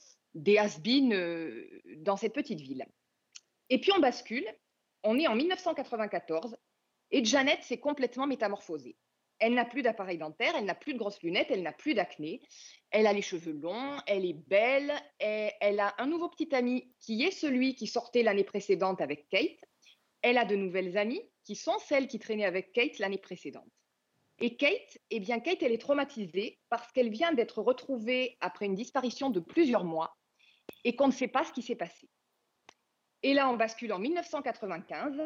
[0.44, 2.86] des has-been euh, dans cette petite ville.
[3.70, 4.46] Et puis on bascule,
[5.04, 6.58] on est en 1994
[7.12, 8.96] et Janet s'est complètement métamorphosée.
[9.40, 12.42] Elle n'a plus d'appareil dentaire, elle n'a plus de grosses lunettes, elle n'a plus d'acné,
[12.92, 16.94] elle a les cheveux longs, elle est belle, et elle a un nouveau petit ami
[17.00, 19.64] qui est celui qui sortait l'année précédente avec Kate.
[20.22, 23.72] Elle a de nouvelles amies qui sont celles qui traînaient avec Kate l'année précédente.
[24.40, 28.76] Et Kate, eh bien Kate, elle est traumatisée parce qu'elle vient d'être retrouvée après une
[28.76, 30.19] disparition de plusieurs mois
[30.84, 32.10] et qu'on ne sait pas ce qui s'est passé.
[33.24, 35.22] Et là, on bascule en 1995.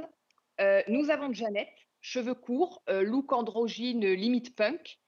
[0.61, 1.69] Euh, nous avons Janet,
[2.01, 4.99] cheveux courts, euh, look androgyne, limite punk,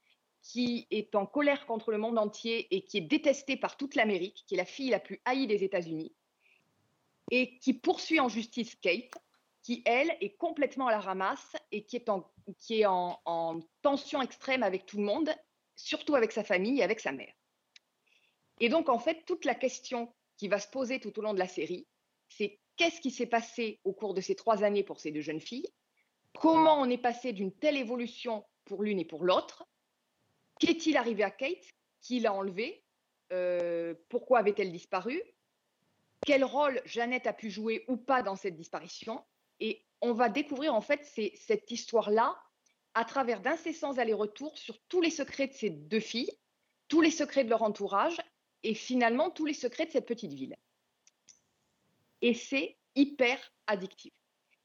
[0.42, 4.44] qui est en colère contre le monde entier et qui est détestée par toute l'Amérique,
[4.46, 6.14] qui est la fille la plus haïe des États-Unis,
[7.32, 9.18] et qui poursuit en justice Kate,
[9.62, 14.22] qui, elle, est complètement à la ramasse et qui est en, qui est en tension
[14.22, 15.34] extrême avec tout le monde,
[15.74, 17.34] surtout avec sa famille et avec sa mère.
[18.60, 21.38] Et donc, en fait, toute la question qui va se poser tout au long de
[21.38, 21.86] la série,
[22.28, 25.40] c'est qu'est-ce qui s'est passé au cours de ces trois années pour ces deux jeunes
[25.40, 25.68] filles?
[26.38, 29.66] Comment on est passé d'une telle évolution pour l'une et pour l'autre?
[30.58, 31.64] Qu'est-il arrivé à Kate
[32.00, 32.84] Qui l'a enlevée?
[33.32, 35.22] Euh, Pourquoi avait-elle disparu?
[36.26, 39.24] Quel rôle Jeannette a pu jouer ou pas dans cette disparition?
[39.60, 42.36] Et on va découvrir en fait cette histoire-là
[42.94, 46.30] à travers d'incessants allers-retours sur tous les secrets de ces deux filles,
[46.88, 48.20] tous les secrets de leur entourage
[48.66, 50.56] et finalement tous les secrets de cette petite ville.
[52.20, 54.12] Et c'est hyper addictif.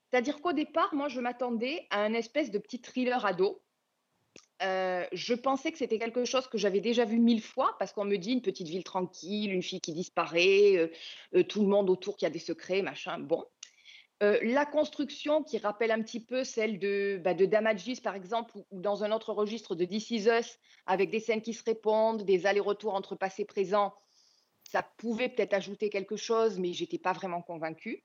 [0.10, 3.62] C'est-à-dire qu'au départ, moi, je m'attendais à un espèce de petit thriller ado.
[4.64, 8.06] Euh, je pensais que c'était quelque chose que j'avais déjà vu mille fois parce qu'on
[8.06, 10.88] me dit une petite ville tranquille, une fille qui disparaît, euh,
[11.36, 13.20] euh, tout le monde autour qui a des secrets, machin.
[13.20, 13.46] Bon.
[14.21, 18.55] Euh, la construction qui rappelle un petit peu celle de, bah, de Damages, par exemple,
[18.55, 21.63] ou, ou dans un autre registre de This Is Us, avec des scènes qui se
[21.63, 23.95] répondent, des allers-retours entre passé et présent,
[24.63, 28.03] ça pouvait peut-être ajouter quelque chose, mais j'étais pas vraiment convaincue.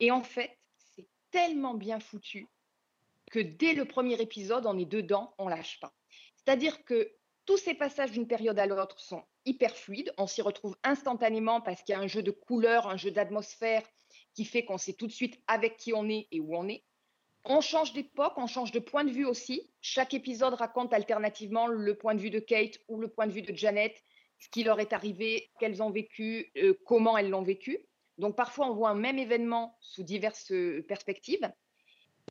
[0.00, 2.48] Et en fait, c'est tellement bien foutu
[3.30, 5.94] que dès le premier épisode, on est dedans, on lâche pas.
[6.36, 7.12] C'est-à-dire que
[7.46, 11.82] tous ces passages d'une période à l'autre sont hyper fluides, on s'y retrouve instantanément parce
[11.82, 13.82] qu'il y a un jeu de couleurs, un jeu d'atmosphère
[14.34, 16.84] qui fait qu'on sait tout de suite avec qui on est et où on est.
[17.44, 19.70] On change d'époque, on change de point de vue aussi.
[19.80, 23.42] Chaque épisode raconte alternativement le point de vue de Kate ou le point de vue
[23.42, 23.94] de Janet,
[24.38, 27.86] ce qui leur est arrivé, qu'elles ont vécu, euh, comment elles l'ont vécu.
[28.18, 31.50] Donc parfois, on voit un même événement sous diverses euh, perspectives.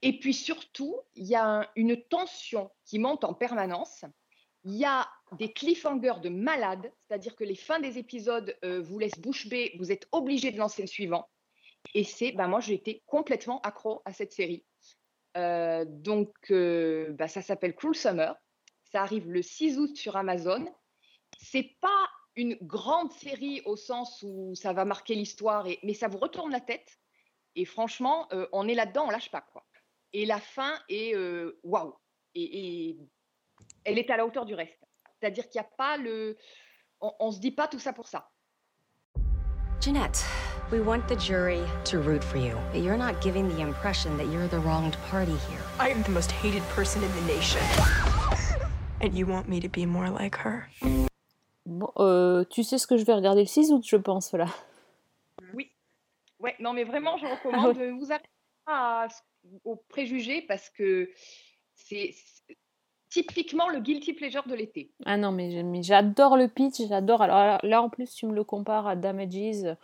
[0.02, 4.06] Et puis surtout, il y a un- une tension qui monte en permanence.
[4.64, 8.98] Il y a des cliffhangers de malades, c'est-à-dire que les fins des épisodes euh, vous
[8.98, 11.30] laissent bouche bée, vous êtes obligé de lancer le suivant.
[11.94, 14.66] Et c'est, bah moi, j'ai été complètement accro à cette série.
[15.38, 18.36] Euh, donc, euh, bah, ça s'appelle Cruel Summer.
[18.92, 20.66] Ça arrive le 6 août sur Amazon.
[21.40, 26.18] C'est pas une grande série au sens où ça va marquer l'histoire, mais ça vous
[26.18, 26.98] retourne la tête.
[27.56, 29.64] Et franchement, euh, on est là-dedans, on lâche pas quoi.
[30.14, 31.96] Et la fin est euh, waouh.
[32.36, 32.98] Et, et
[33.84, 34.80] elle est à la hauteur du reste.
[35.20, 36.38] C'est-à-dire qu'il n'y a pas le,
[37.02, 38.32] on, on se dit pas tout ça pour ça.
[39.80, 40.24] Jeanette,
[40.72, 44.28] we want the jury to root for you, but you're not giving the impression that
[44.32, 45.62] you're the wronged party here.
[45.80, 47.62] I am the most hated person in the nation.
[49.02, 50.68] And you want me to be more like her?
[51.66, 54.48] Bon, euh, tu sais ce que je vais regarder le 6 août, je pense, là.
[56.40, 57.88] Ouais, non mais vraiment, je recommande ouais.
[57.88, 58.28] de vous arrêter
[58.68, 59.08] à-
[59.64, 61.10] aux préjugés parce que
[61.76, 62.14] c'est
[63.10, 64.92] typiquement le guilty pleasure de l'été.
[65.06, 67.22] Ah non, mais j'adore le pitch, j'adore.
[67.22, 69.76] Alors là, en plus, tu me le compares à Damages.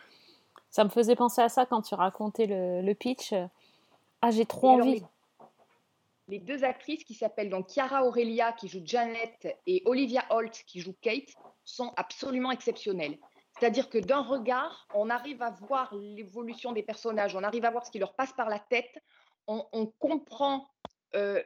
[0.69, 3.33] Ça me faisait penser à ça quand tu racontais le, le pitch.
[4.21, 4.99] Ah, j'ai trop Et alors, envie.
[4.99, 10.63] les, les deux actrices qui s'appellent donc Chiara Aurelia qui joue Janet et Olivia Holt
[10.67, 11.33] qui joue Kate
[11.65, 13.17] sont absolument exceptionnelles.
[13.57, 17.85] C'est-à-dire que d'un regard, on arrive à voir l'évolution des personnages, on arrive à voir
[17.85, 19.01] ce qui leur passe par la tête,
[19.47, 20.69] on, on comprend
[21.15, 21.41] euh,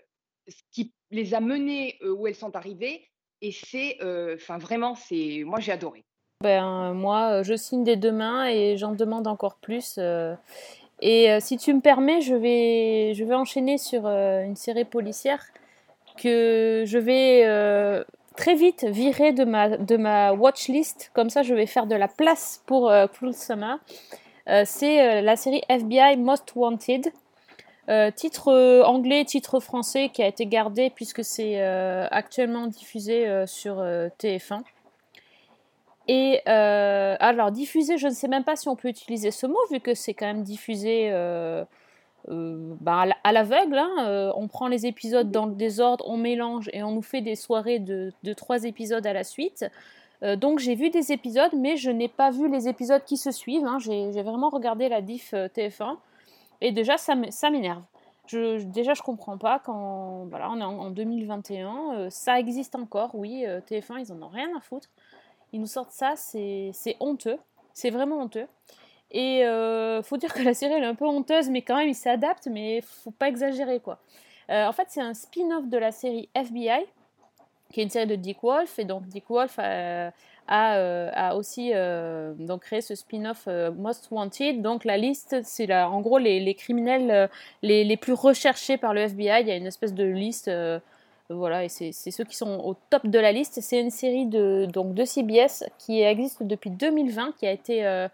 [0.47, 3.09] ce qui les a menées euh, où elles sont arrivées,
[3.41, 6.05] et c'est, euh, enfin vraiment, c'est, moi j'ai adoré.
[6.43, 9.95] Ben, moi, je signe des deux mains et j'en demande encore plus.
[9.97, 10.35] euh.
[10.99, 15.41] Et euh, si tu me permets, je vais, enchaîner sur euh, une série policière
[16.17, 18.03] que je vais euh,
[18.35, 21.11] très vite virer de ma, de ma watchlist.
[21.13, 23.79] Comme ça, je vais faire de la place pour euh, Cruel Summer.
[24.49, 27.11] Euh, C'est euh, la série FBI Most Wanted.
[27.89, 33.27] Euh, titre euh, anglais, titre français qui a été gardé puisque c'est euh, actuellement diffusé
[33.27, 34.61] euh, sur euh, TF1.
[36.07, 39.57] Et euh, alors diffusé, je ne sais même pas si on peut utiliser ce mot
[39.71, 41.63] vu que c'est quand même diffusé euh,
[42.29, 43.77] euh, bah, à la- à l'aveugle.
[43.77, 44.31] hein.
[44.35, 47.79] On prend les épisodes dans le désordre, on mélange et on nous fait des soirées
[47.79, 49.65] de, trois épisodes à la suite.
[50.37, 53.65] Donc j'ai vu des épisodes, mais je n'ai pas vu les épisodes qui se suivent.
[53.65, 53.77] hein.
[53.79, 55.97] J'ai vraiment regardé la diff euh, TF1
[56.61, 57.83] et déjà ça m'énerve.
[58.31, 63.11] Déjà je comprends pas quand voilà on est en, en 2021, euh, ça existe encore,
[63.15, 64.87] oui, euh, TF1 ils en ont rien à foutre.
[65.53, 67.37] Ils nous sortent ça, c'est honteux,
[67.73, 68.47] c'est vraiment honteux.
[69.11, 71.87] Et euh, faut dire que la série elle est un peu honteuse, mais quand même
[71.87, 73.99] ils s'adaptent, mais faut pas exagérer quoi.
[74.49, 76.85] Euh, en fait c'est un spin-off de la série FBI,
[77.71, 80.11] qui est une série de Dick Wolf, et donc Dick Wolf a,
[80.47, 83.47] a, euh, a aussi euh, donc créé ce spin-off
[83.77, 84.63] Most Wanted.
[84.63, 87.29] Donc la liste, c'est en gros les, les criminels
[87.61, 89.41] les, les plus recherchés par le FBI.
[89.41, 90.49] Il y a une espèce de liste,
[91.29, 93.59] voilà, et c'est ceux qui sont au top de la liste.
[93.61, 98.07] C'est une série de, donc, de CBS qui existe depuis 2020, qui a été, euh,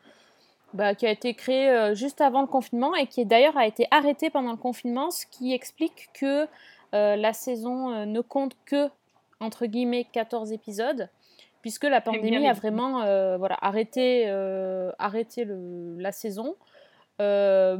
[0.73, 3.87] bah, qui a été créée euh, juste avant le confinement et qui d'ailleurs a été
[3.91, 6.47] arrêtée pendant le confinement, ce qui explique que
[6.95, 8.89] euh, la saison ne compte que
[9.39, 11.09] entre guillemets 14 épisodes
[11.61, 12.99] puisque la bien, pandémie a vraiment
[13.37, 14.29] voilà, arrêté,
[14.97, 16.55] arrêté le- la saison.
[17.21, 17.75] Euh,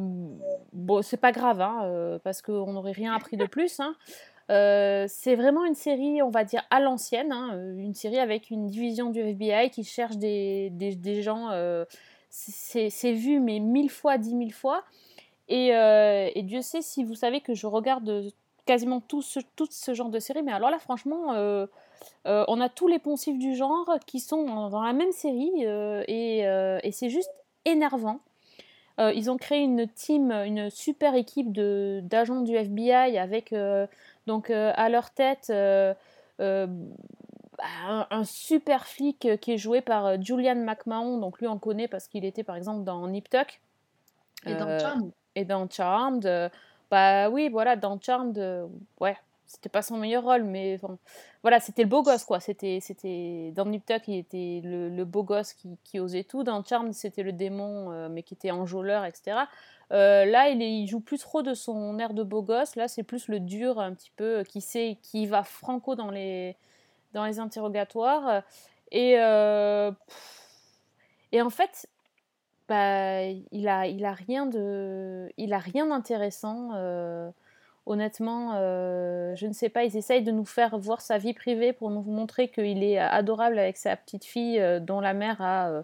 [0.74, 3.80] bon, c'est pas grave, hein, euh, parce qu'on n'aurait rien appris de plus.
[3.80, 3.96] hein.
[4.50, 8.50] Euh, c'est vraiment une série, on va dire, à l'ancienne, hein, euh, une série avec
[8.50, 11.52] une division du FBI qui cherche des, des, gens.
[11.52, 11.86] euh,
[12.30, 14.84] c'est vu, mais mille fois, dix mille fois.
[15.50, 15.72] Et,
[16.44, 18.32] Dieu sait si vous savez que je regarde
[18.66, 19.40] quasiment tout ce,
[19.70, 21.34] ce genre de série, mais alors là, franchement,
[22.26, 27.10] on a tous les poncifs du genre qui sont dans la même série et c'est
[27.10, 27.32] juste
[27.66, 28.20] énervant.
[29.00, 33.88] Euh, ils ont créé une team, une super équipe de- d'agents du FBI avec euh,
[34.28, 36.68] donc euh, à leur tête un,
[38.10, 41.18] un super flic qui est joué par Julian McMahon.
[41.18, 43.62] Donc lui on le connaît parce qu'il était par exemple dans Nip Tuck.
[44.46, 45.12] Et dans Charmed.
[45.36, 46.52] et dans Charmed,
[46.90, 48.38] bah oui, voilà, dans Charmed,
[49.00, 49.18] ouais,
[49.50, 50.80] c'était pas son meilleur rôle, mais
[51.42, 52.40] voilà, c'était le beau gosse, quoi.
[52.40, 56.44] C'était, c'était dans Nip Tuck, il était le, beau gosse qui, osait tout.
[56.44, 59.38] Dans Charmed, c'était le démon, euh, mais qui était enjôleur, etc.
[59.92, 62.76] Euh, là, il, joue plus trop de son air de beau gosse.
[62.76, 66.12] Là, c'est plus le dur, un petit peu, euh, qui sait, qui va franco dans
[66.12, 66.56] les,
[67.14, 68.44] dans les interrogatoires.
[68.92, 69.14] Et,
[71.32, 71.88] et en fait,
[72.68, 76.70] bah, il a, il a rien de, il a rien d'intéressant.
[77.90, 79.84] Honnêtement, euh, je ne sais pas.
[79.84, 83.60] Ils essayent de nous faire voir sa vie privée pour nous montrer qu'il est adorable
[83.60, 85.70] avec sa petite fille euh, dont la mère a.
[85.70, 85.84] euh,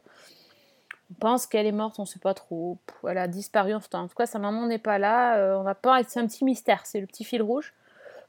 [1.12, 2.78] on pense qu'elle est morte, on ne sait pas trop.
[3.08, 3.74] Elle a disparu.
[3.76, 5.62] En tout cas, sa maman n'est pas là.
[6.08, 6.86] C'est un petit mystère.
[6.86, 7.74] C'est le petit fil rouge.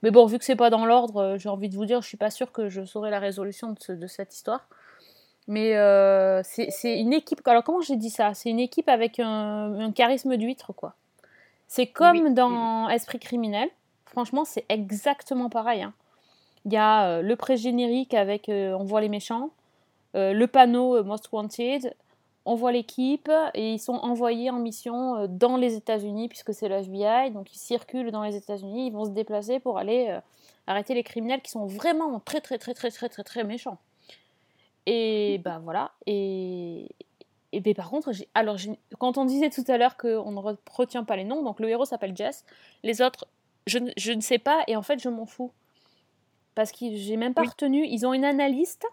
[0.03, 2.19] Mais bon, vu que c'est pas dans l'ordre, j'ai envie de vous dire, je suis
[2.19, 4.69] pas sûre que je saurai la résolution de, ce- de cette histoire.
[5.49, 5.73] Mais
[6.45, 7.41] c'est une équipe.
[7.49, 8.35] Alors, comment j'ai dit ça?
[8.35, 10.95] C'est une équipe avec un charisme d'huître, quoi.
[11.69, 12.33] C'est comme Oui.
[12.35, 13.69] dans Esprit criminel.
[14.07, 15.83] Franchement, c'est exactement pareil.
[15.83, 15.93] hein.
[16.65, 19.51] Il y a euh, le pré-générique avec euh, on voit les méchants,
[20.17, 21.95] euh, le panneau Most Wanted,
[22.45, 26.77] on voit l'équipe et ils sont envoyés en mission dans les États-Unis puisque c'est le
[26.77, 27.31] FBI.
[27.33, 30.17] Donc ils circulent dans les États-Unis, ils vont se déplacer pour aller
[30.69, 33.79] arrêter les criminels qui sont vraiment très très très très très très très méchants.
[34.87, 35.91] Et bah voilà.
[36.07, 36.89] Et,
[37.53, 38.57] et ben, par contre, alors
[38.99, 41.69] quand on disait tout à l'heure qu'on ne re- retient pas les noms, donc le
[41.69, 42.45] héros s'appelle Jess,
[42.83, 43.27] les autres,
[43.67, 45.53] je, ne- je ne sais pas et en fait je m'en fous.
[46.55, 47.49] Parce que j'ai même pas Oui.
[47.49, 47.87] retenu.
[47.87, 48.87] Ils ont une analyste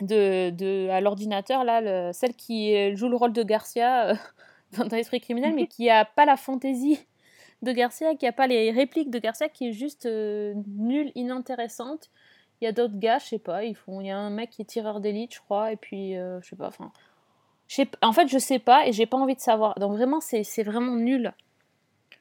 [0.00, 4.14] de, de, à l'ordinateur, là, le- celle qui joue le rôle de Garcia euh,
[4.76, 6.98] dans, dans Esprit criminel, mais qui a pas la fantaisie
[7.62, 12.10] de Garcia, qui a pas les répliques de Garcia, qui est juste euh, nulle, inintéressante.
[12.60, 14.00] Il y a d'autres gars, je sais pas, ils font.
[14.00, 16.48] Il y a un mec qui est tireur d'élite, je crois, et puis euh, je
[16.48, 16.90] sais pas, enfin.
[18.02, 19.78] En fait, je sais pas et j'ai pas envie de savoir.
[19.78, 21.32] Donc vraiment, c'est vraiment nul.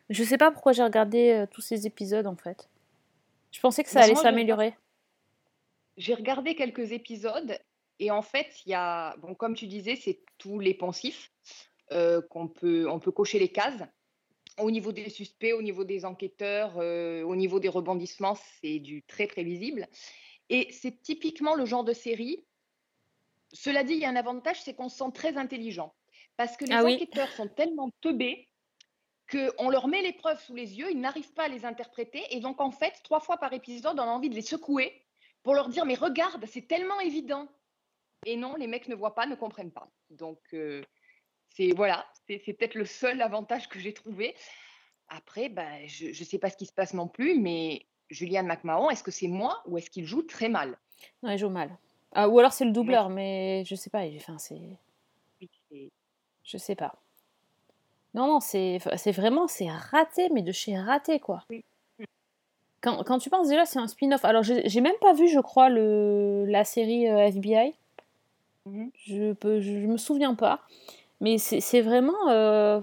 [0.09, 2.69] Je sais pas pourquoi j'ai regardé euh, tous ces épisodes en fait.
[3.51, 4.75] Je pensais que ça Bah, allait s'améliorer.
[5.97, 7.57] J'ai regardé quelques épisodes
[7.99, 11.31] et en fait, il y a, bon, comme tu disais, c'est tous les pensifs
[11.91, 13.83] euh, qu'on peut, on peut cocher les cases.
[14.59, 19.03] Au niveau des suspects, au niveau des enquêteurs, euh, au niveau des rebondissements, c'est du
[19.03, 19.87] très prévisible.
[20.49, 22.43] Et c'est typiquement le genre de série
[23.53, 25.93] cela dit, il y a un avantage, c'est qu'on se sent très intelligent.
[26.37, 26.95] Parce que les Ah oui.
[26.95, 28.47] enquêteurs sont tellement teubés
[29.29, 32.23] qu'on leur met les preuves sous les yeux, ils n'arrivent pas à les interpréter.
[32.31, 35.05] Et donc, en fait, trois fois par épisode, on a envie de les secouer
[35.43, 37.47] pour leur dire Mais regarde, c'est tellement évident.
[38.25, 39.89] Et non, les mecs ne voient pas, ne comprennent pas.
[40.09, 40.83] Donc, euh,
[41.49, 44.35] c'est voilà, c'est peut-être le seul avantage que j'ai trouvé.
[45.07, 48.89] Après, ben, je ne sais pas ce qui se passe non plus, mais Julianne McMahon,
[48.89, 50.77] est-ce que c'est moi ou est-ce qu'il joue très mal?
[51.23, 51.77] Non, il joue mal.
[52.13, 54.03] Ah, ou alors c'est le doubleur, mais je sais pas.
[54.17, 54.59] Enfin, c'est.
[56.43, 56.95] Je sais pas.
[58.13, 58.77] Non, non, c'est
[59.11, 61.43] vraiment, c'est raté, mais de chez raté, quoi.
[61.49, 61.63] Oui.
[62.81, 64.25] Quand, quand tu penses déjà, c'est un spin-off.
[64.25, 67.73] Alors, j'ai même pas vu, je crois, le, la série euh, FBI.
[68.65, 68.91] Mhm.
[69.05, 70.61] Je, peux, je, je me souviens pas.
[71.21, 72.29] Mais c'est c'est vraiment.
[72.29, 72.81] euh,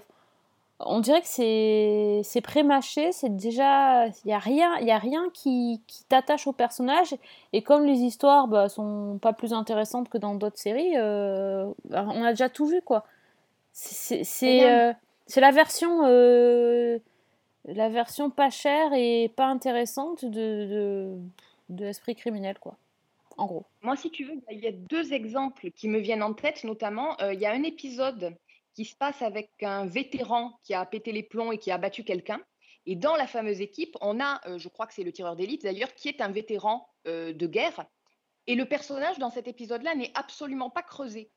[0.81, 4.07] on dirait que c'est c'est pré-mâché, c'est déjà.
[4.07, 7.15] Il n'y a rien, y a rien qui, qui t'attache au personnage.
[7.53, 12.07] Et comme les histoires bah, sont pas plus intéressantes que dans d'autres séries, euh, bah,
[12.09, 13.05] on a déjà tout vu, quoi.
[13.73, 14.97] C'est- C'est c'est, Regarde.
[15.37, 16.01] euh, la version.
[16.05, 16.99] euh,
[17.65, 20.31] la version pas chère et pas intéressante de,
[20.67, 21.19] de,
[21.71, 22.77] de Esprit criminel, quoi.
[23.37, 23.65] En gros.
[23.83, 27.17] Moi, si tu veux, il y a deux exemples qui me viennent en tête, notamment,
[27.19, 28.35] il y a un épisode
[28.75, 32.05] qui se passe avec un vétéran qui a pété les plombs et qui a battu
[32.05, 32.41] quelqu'un.
[32.87, 35.63] Et dans la fameuse équipe, on a, euh, je crois que c'est le tireur d'élite
[35.63, 37.85] d'ailleurs, qui est un vétéran euh, de guerre.
[38.47, 41.31] Et le personnage dans cet épisode-là n'est absolument pas creusé.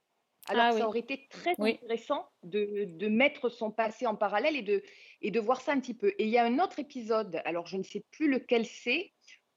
[0.48, 0.82] Alors Ah que oui.
[0.82, 1.72] ça aurait été très Oui.
[1.74, 4.82] intéressant de, de mettre son passé en parallèle et de,
[5.22, 6.10] et de voir ça un petit peu.
[6.18, 9.12] Et il y a un autre épisode, alors je ne sais plus lequel c'est,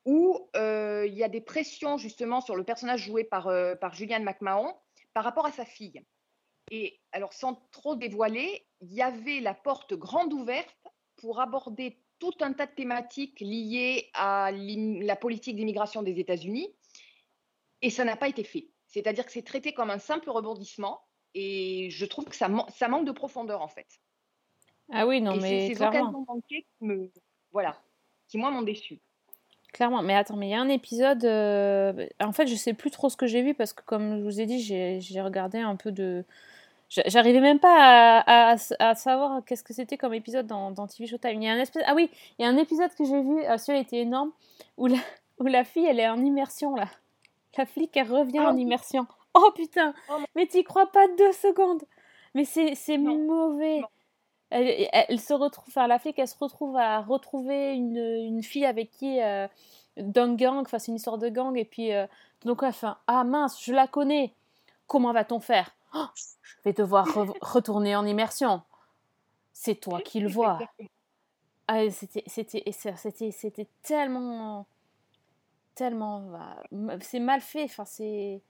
[0.04, 3.48] où euh, il y a des pressions justement sur le personnage joué par,
[3.80, 4.74] par Julianne McMahon
[5.14, 6.02] par rapport à sa fille.
[6.70, 10.76] Et alors, sans trop dévoiler, il y avait la porte grande ouverte
[11.16, 16.68] pour aborder tout un tas de thématiques liées à la politique d'immigration des États-Unis,
[17.82, 18.68] et ça n'a pas été fait.
[18.86, 21.02] C'est-à-dire que c'est traité comme un simple rebondissement,
[21.34, 24.00] et je trouve que ça, man- ça manque de profondeur en fait.
[24.92, 27.10] Ah oui, non, et c'est mais ces occasions manquées qui me,
[27.52, 27.80] voilà,
[28.28, 29.00] qui moi m'ont déçu.
[29.72, 31.24] Clairement, mais attends, mais il y a un épisode.
[31.24, 34.22] euh, En fait, je sais plus trop ce que j'ai vu parce que, comme je
[34.22, 36.24] vous ai dit, j'ai regardé un peu de.
[36.94, 37.76] J'a- J'arrivais même pas
[38.20, 41.42] à, à- à savoir qu'est-ce que c'était comme épisode dans, dans TV Showtime.
[41.42, 41.82] Il y a un espèce...
[41.86, 44.30] Ah oui, il y a un épisode que j'ai vu, ah, celui-là était énorme,
[44.76, 44.98] où la,
[45.40, 46.86] où la fille, elle est en immersion, là.
[47.58, 49.06] La flic, elle revient Ah en immersion.
[49.34, 51.82] Oh putain Oh Mais t'y crois pas deux secondes
[52.34, 53.86] Mais c'est mauvais Non.
[54.50, 58.42] elle, elle- elle se retrouve, enfin, la flic, elle se retrouve à retrouver une, une
[58.44, 59.48] fille avec qui, euh,
[59.96, 62.06] d'un gang, enfin, c'est une histoire de gang, et puis, euh,
[62.44, 64.32] donc, elle fait, ah mince, je la connais,
[64.86, 65.74] comment va-t-on faire?
[65.94, 68.62] Oh, Je vais devoir re- retourner en immersion.
[69.52, 70.58] C'est toi qui le vois.
[71.66, 72.24] Ah, c'était,
[73.82, 74.66] tellement,
[75.74, 78.42] tellement, bah, m- c'est mal fait, enfin, c'est,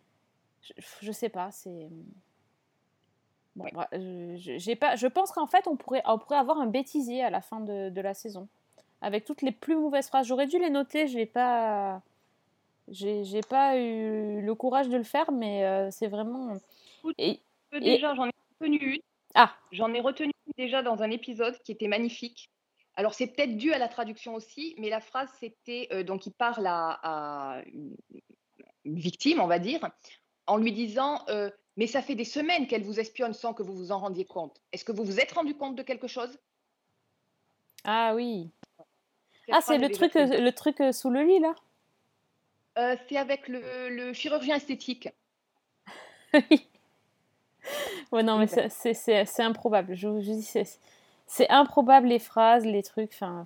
[0.63, 0.73] je,
[1.03, 1.89] je sais pas, c'est...
[3.57, 7.23] Bon, bah, je, pas, je pense qu'en fait, on pourrait, on pourrait avoir un bêtisier
[7.23, 8.49] à la fin de, de la saison.
[9.01, 10.27] Avec toutes les plus mauvaises phrases.
[10.27, 12.03] J'aurais dû les noter, je l'ai pas.
[12.89, 16.57] J'ai pas eu le courage de le faire, mais euh, c'est vraiment.
[17.19, 17.41] Et,
[17.73, 19.01] Et- Déjà, j'en ai retenu une.
[19.35, 22.51] ah, J'en ai retenu une déjà dans un épisode qui était magnifique.
[22.97, 26.33] Alors, c'est peut-être dû à la traduction aussi, mais la phrase, c'était euh, donc il
[26.33, 27.97] parle à, à une
[28.85, 29.81] victime, on va dire,
[30.47, 33.75] en lui disant euh, Mais ça fait des semaines qu'elle vous espionne sans que vous
[33.75, 34.61] vous en rendiez compte.
[34.73, 36.39] Est-ce que vous vous êtes rendu compte de quelque chose?
[37.83, 38.51] Ah oui.
[39.47, 41.55] Cette Ah, c'est est le truc, euh, le truc sous le lit, là?
[43.09, 45.09] C'est avec le, le chirurgien esthétique.
[46.51, 46.69] Oui.
[48.13, 49.95] Ouais, non, mais c'est- improbable.
[49.95, 50.43] Je vous dis,
[51.27, 53.13] c'est improbable les phrases, les trucs.
[53.15, 53.45] Enfin.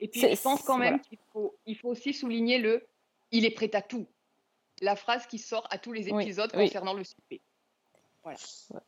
[0.00, 1.02] Et puis, je pense quand même voilà.
[1.04, 2.86] qu'il faut, il faut aussi souligner le
[3.30, 4.06] il est prêt à tout.
[4.82, 6.66] La phrase qui sort à tous les épisodes oui.
[6.66, 7.40] concernant le souper.
[8.24, 8.34] Ouais,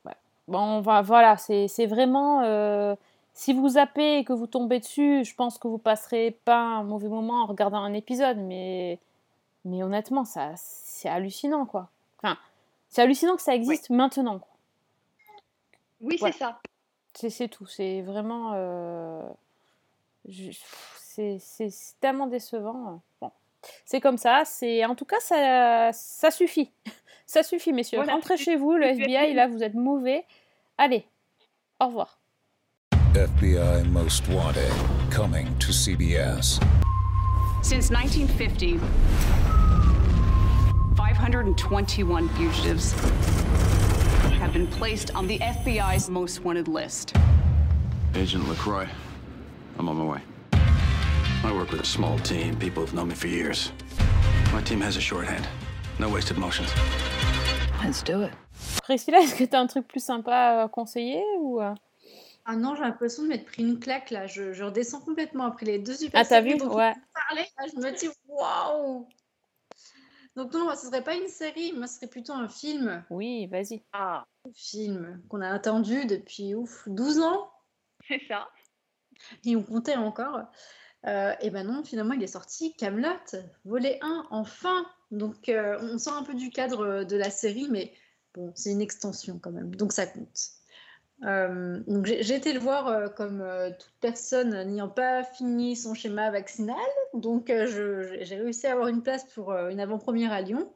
[0.05, 0.13] ouais.
[0.49, 2.43] Bon, on va- voilà, c'est c'est vraiment.
[2.43, 2.95] euh,
[3.35, 6.85] si vous zappez et que vous tombez dessus, je pense que vous passerez pas un
[6.85, 8.99] mauvais moment en regardant un épisode, mais,
[9.67, 11.91] mais honnêtement, ça, c'est hallucinant, quoi.
[12.19, 12.39] Enfin,
[12.89, 14.53] c'est hallucinant que ça existe maintenant, quoi.
[16.01, 16.33] Oui, Voilà.
[16.33, 16.61] c'est ça.
[17.15, 17.67] C'est c'est tout.
[17.67, 18.53] C'est vraiment.
[18.55, 19.23] euh,
[20.29, 20.51] je-
[20.99, 23.01] c'est c'est- c'est tellement décevant.
[23.21, 23.31] Bon,
[23.87, 24.43] c'est comme ça.
[24.45, 26.71] C'est en tout cas ça, ça suffit.
[27.29, 27.99] Ça suffit, messieurs.
[27.99, 29.35] Voilà, Rentrez chez vous, le FBI.
[29.35, 30.25] Là, vous êtes mauvais.
[30.79, 31.05] Allez,
[31.81, 32.21] au revoir.
[33.17, 34.71] FBI Most Wanted,
[35.13, 36.61] coming to CBS.
[37.65, 38.79] Since 1950,
[41.17, 42.93] 521 fugitives
[44.39, 47.15] have been placed on the FBI's most wanted list.
[48.15, 48.87] Agent LaCroix,
[49.79, 50.21] I'm on my way.
[51.45, 52.57] I work with a small team.
[52.57, 53.73] People have known me for years.
[54.53, 55.47] My team has a shorthand.
[55.99, 56.71] No wasted motions.
[57.83, 58.33] Let's do it.
[58.85, 61.61] Priscilla, est-ce que tu as un truc plus sympa à conseiller ou...
[61.61, 61.75] euh?
[62.45, 64.27] Ah non, j'ai l'impression de m'être pris une claque là.
[64.27, 66.53] Je, je redescends complètement après les deux super Ah, t'as vu?
[66.55, 66.95] Ouais.
[67.15, 67.49] parlait.
[67.59, 69.07] Là, je me dis waouh.
[70.37, 73.05] Donc non, ce serait pas une série, moi ce serait plutôt un film.
[73.11, 73.83] Oui, vas-y.
[73.93, 77.51] Ah, Un film qu'on a attendu depuis ouf 12 ans
[78.09, 78.49] c'est ça.
[79.45, 80.43] et on comptait encore.
[81.07, 83.09] Euh, et ben non, finalement il est sorti Camelot,
[83.65, 84.87] volet 1, enfin.
[85.11, 87.93] Donc euh, on sort un peu du cadre de la série, mais
[88.35, 90.56] bon, c'est une extension quand même, donc ça compte.
[91.25, 96.31] Euh, j'ai été le voir euh, comme euh, toute personne n'ayant pas fini son schéma
[96.31, 96.77] vaccinal,
[97.15, 100.71] donc j'ai réussi à avoir une place pour une avant-première à Lyon.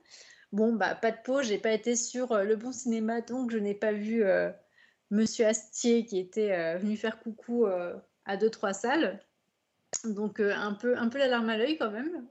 [0.53, 3.74] Bon, bah pas de peau, j'ai pas été sur le bon cinéma, donc je n'ai
[3.74, 4.24] pas vu
[5.11, 7.66] Monsieur Astier qui était venu faire coucou
[8.24, 9.20] à deux trois salles.
[10.05, 12.26] Donc un peu un peu la larme à l'œil quand même.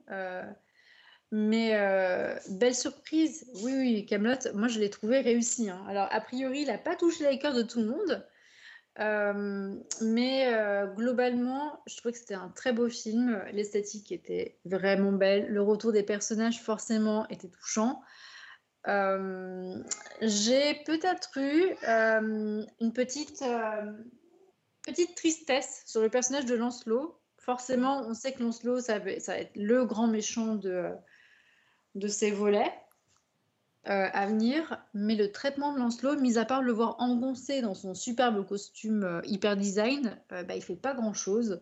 [1.31, 5.69] Mais euh, belle surprise, oui, oui, Camelot, moi je l'ai trouvé réussi.
[5.69, 5.83] hein.
[5.87, 8.27] Alors, a priori, il n'a pas touché les cœurs de tout le monde,
[8.99, 13.43] euh, mais euh, globalement, je trouvais que c'était un très beau film.
[13.53, 18.01] L'esthétique était vraiment belle, le retour des personnages, forcément, était touchant.
[18.87, 23.43] J'ai peut-être eu une petite,
[24.83, 27.21] petite tristesse sur le personnage de Lancelot.
[27.37, 30.91] Forcément, on sait que Lancelot, ça va être le grand méchant de,
[31.95, 32.71] de ces volets
[33.87, 37.73] euh, à venir, mais le traitement de Lancelot, mis à part le voir engoncé dans
[37.73, 41.61] son superbe costume euh, hyper design, euh, bah, il fait pas grand-chose.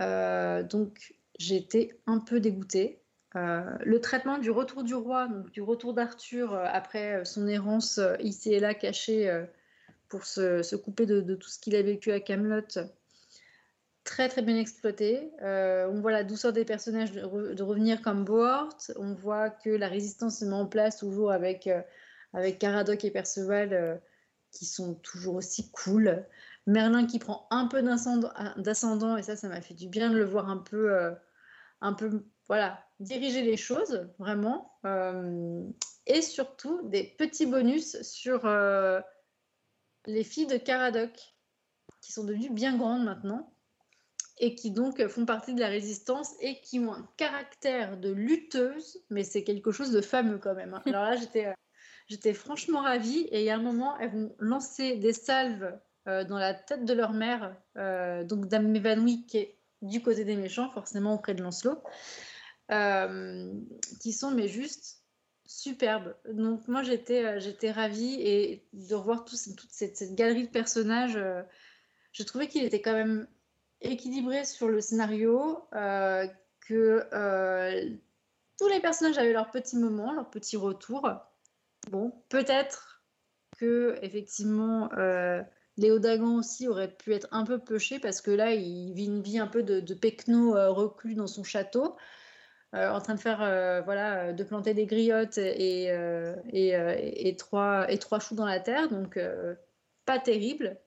[0.00, 3.00] Euh, donc j'étais un peu dégoûtée.
[3.34, 8.74] Le traitement du retour du roi, du retour d'Arthur après son errance ici et là
[8.74, 9.44] cachée
[10.08, 12.66] pour se, se couper de, de tout ce qu'il a vécu à Camelot,
[14.04, 15.32] très très bien exploité.
[15.42, 18.76] Euh, on voit la douceur des personnages de, re- de revenir comme Bohort.
[18.96, 21.82] On voit que la résistance se met en place toujours avec, euh,
[22.32, 23.96] avec Caradoc et Perceval euh,
[24.50, 26.24] qui sont toujours aussi cool.
[26.66, 30.24] Merlin qui prend un peu d'ascendant et ça, ça m'a fait du bien de le
[30.24, 31.12] voir un peu, euh,
[31.80, 34.78] un peu voilà, diriger les choses, vraiment.
[36.06, 38.44] Et surtout des petits bonus sur
[40.06, 41.34] les filles de Caradoc
[42.00, 43.52] qui sont devenues bien grandes maintenant
[44.38, 49.02] et qui donc font partie de la résistance et qui ont un caractère de lutteuse,
[49.10, 50.74] mais c'est quelque chose de fameux quand même.
[50.74, 50.82] hein.
[50.86, 51.52] Alors là, j'étais, euh,
[52.08, 55.78] j'étais franchement ravie et il y a un moment, elles vont lancer des salves
[56.08, 60.24] euh, dans la tête de leur mère, euh, donc Dame Mévanoui qui est du côté
[60.24, 61.82] des méchants, forcément auprès de Lancelot,
[62.70, 63.52] euh,
[64.00, 65.04] qui sont mais juste
[65.46, 66.14] superbes.
[66.32, 71.18] Donc moi j'étais, j'étais ravie et de revoir tout toute cette, cette galerie de personnages,
[72.12, 73.26] je trouvais qu'il était quand même
[73.80, 76.26] équilibré sur le scénario, euh,
[76.70, 77.90] que euh,
[78.58, 81.10] tous les personnages avaient leur petit moment, leur petit retour.
[81.90, 83.02] Bon, peut-être
[83.58, 85.42] que effectivement euh,
[85.76, 85.98] Léo
[86.36, 89.46] aussi aurait pu être un peu peuché parce que là il vit une vie un
[89.46, 91.96] peu de, de pecno euh, reclus dans son château.
[92.72, 93.38] en train de faire
[93.84, 95.86] voilà de planter des griottes et,
[96.52, 99.18] et, trois, et trois choux dans la terre donc
[100.04, 100.78] pas terrible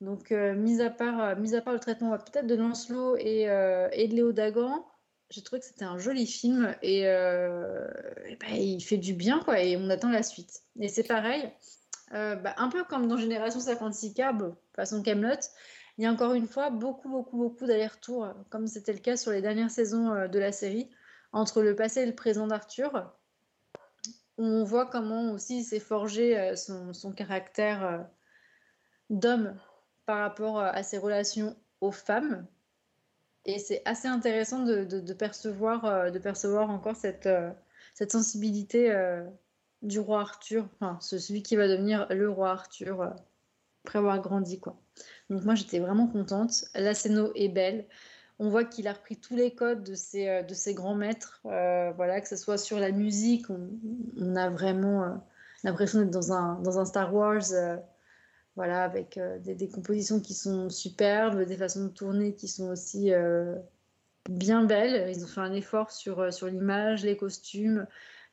[0.00, 3.16] donc, euh, mis, à part, euh, mis à part le traitement euh, peut-être de Lancelot
[3.16, 4.86] et, euh, et de Léo Dagan,
[5.30, 9.76] j'ai trouvé que c'était un joli film et, ben, il fait du bien, quoi, et
[9.76, 10.62] on attend la suite.
[10.78, 11.50] Et c'est pareil,
[12.12, 15.40] bah, un peu comme dans Génération 56K, bon, façon Camelot,
[15.98, 19.32] il y a encore une fois beaucoup, beaucoup, beaucoup d'allers-retours, comme c'était le cas sur
[19.32, 20.90] les dernières saisons de la série,
[21.32, 23.12] entre le passé et le présent d'Arthur.
[24.38, 28.06] On voit comment aussi s'est forgé son, caractère
[29.10, 29.58] d'homme
[30.06, 32.46] par rapport euh, à ses relations aux femmes.
[33.44, 37.50] Et c'est assez intéressant de, percevoir, euh, de percevoir encore cette, euh,
[37.94, 38.92] cette sensibilité
[39.82, 43.14] du roi Arthur, enfin, ce- celui qui va devenir le roi Arthur
[43.84, 44.58] après avoir grandi.
[44.58, 44.76] Quoi.
[45.30, 46.64] Donc moi j'étais vraiment contente.
[46.74, 47.86] La scéno est belle.
[48.38, 51.40] On voit qu'il a repris tous les codes de ses, de ses grands maîtres.
[51.44, 55.22] voilà, que ce soit sur la musique, on, a vraiment
[55.62, 57.44] l'impression d'être dans un, dans un Star Wars.
[58.56, 62.70] Voilà, avec euh, des, des compositions qui sont superbes, des façons de tourner qui sont
[62.70, 63.54] aussi euh,
[64.28, 65.10] bien belles.
[65.14, 67.86] Ils ont fait un effort sur, euh, sur l'image, les costumes.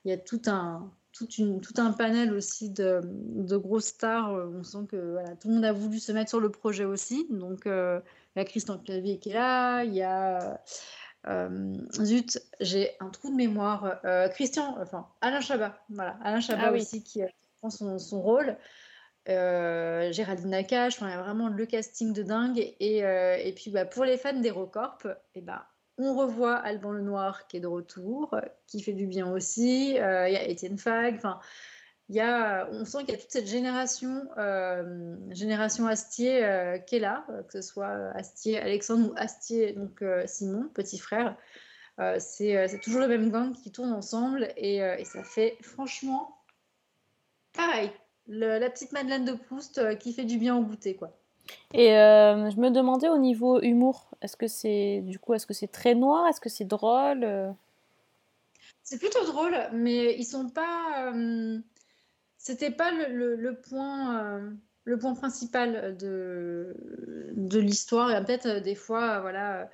[0.05, 4.31] Il y a tout un, tout une, tout un panel aussi de, de grosses stars.
[4.31, 7.27] On sent que voilà, tout le monde a voulu se mettre sur le projet aussi.
[7.29, 7.99] Donc, euh,
[8.35, 10.59] il y a Christian Clavier qui est là, il y a.
[11.27, 13.99] euh, zut, j'ai un trou de mémoire.
[14.05, 16.79] Euh, Christian, enfin, Alain Chabat, voilà, Alain Chabat Ah oui.
[16.81, 18.57] aussi qui, qui prend son, son rôle.
[19.29, 22.73] Euh, Géraldine Nakache, il y a vraiment le casting de dingue.
[22.79, 25.67] Et, euh, puis bah, pour les fans d'Hérocorp, et bah,
[25.97, 28.35] on revoit Alban Lenoir qui est de retour,
[28.67, 29.97] qui fait du bien aussi.
[29.99, 31.15] Euh, Il y a Étienne Fag.
[31.15, 31.39] Enfin,
[32.09, 34.27] on sent qu'il y a toute cette génération,
[35.29, 40.99] génération Astier qui est là, que ce soit Astier Alexandre ou Astier donc Simon, petit
[40.99, 41.37] frère.
[42.19, 46.37] C'est toujours le même gang qui tourne ensemble et, et ça fait franchement
[47.53, 47.91] pareil.
[48.27, 51.11] Le- la petite Madeleine de Proust euh, qui fait du bien au goûter quoi.
[51.73, 55.53] Et euh, je me demandais au niveau humour, est-ce que c'est du coup, est-ce que
[55.53, 57.51] c'est très noir, est-ce que c'est drôle euh?
[58.83, 61.11] C'est plutôt drôle, mais ils sont pas.
[61.13, 61.59] euh,
[62.37, 64.49] C'était pas le, le- le point, euh,
[64.83, 66.75] le point principal de,
[67.35, 68.11] de l'histoire.
[68.11, 69.69] Et peut-être des fois, voilà,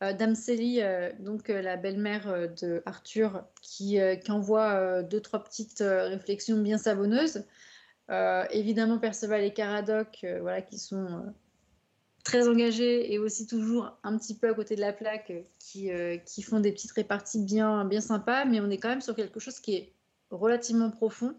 [0.00, 0.80] Dame Célie,
[1.18, 7.44] donc la belle-mère de Arthur, qui, qui envoie deux, trois petites réflexions bien savonneuses.
[8.12, 11.30] Euh, évidemment, Perceval et Caradoc, euh, voilà, qui sont euh,
[12.24, 16.18] très engagés et aussi toujours un petit peu à côté de la plaque, qui, euh,
[16.18, 19.40] qui font des petites réparties bien, bien sympas, mais on est quand même sur quelque
[19.40, 19.92] chose qui est
[20.30, 21.34] relativement profond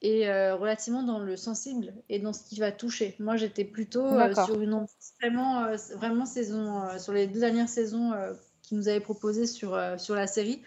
[0.00, 3.14] et euh, relativement dans le sensible et dans ce qui va toucher.
[3.18, 4.86] Moi, j'étais plutôt euh, sur une
[5.20, 8.12] vraiment, vraiment saison, sur les deux dernières saisons
[8.62, 10.62] qu'ils nous avaient proposées sur, sur la série.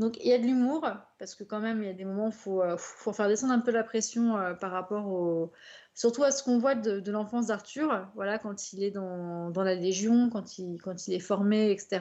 [0.00, 0.88] Donc il y a de l'humour,
[1.18, 3.28] parce que quand même, il y a des moments où il faut, euh, faut faire
[3.28, 5.52] descendre un peu la pression euh, par rapport au...
[5.94, 9.74] Surtout à ce qu'on voit de, l'enfance d'Arthur, voilà, quand il est dans, dans la
[9.74, 12.00] Légion, quand il, quand il est formé, etc.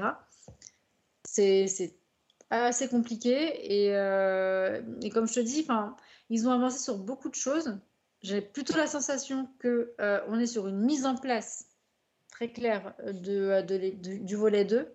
[1.26, 1.66] C'est
[2.50, 3.84] assez compliqué.
[3.84, 5.68] Et, euh, et comme je te dis,
[6.30, 7.78] ils ont avancé sur beaucoup de choses.
[8.22, 11.66] J'ai plutôt la sensation que euh, on est sur une mise en place
[12.32, 14.88] très claire de, de du volet 2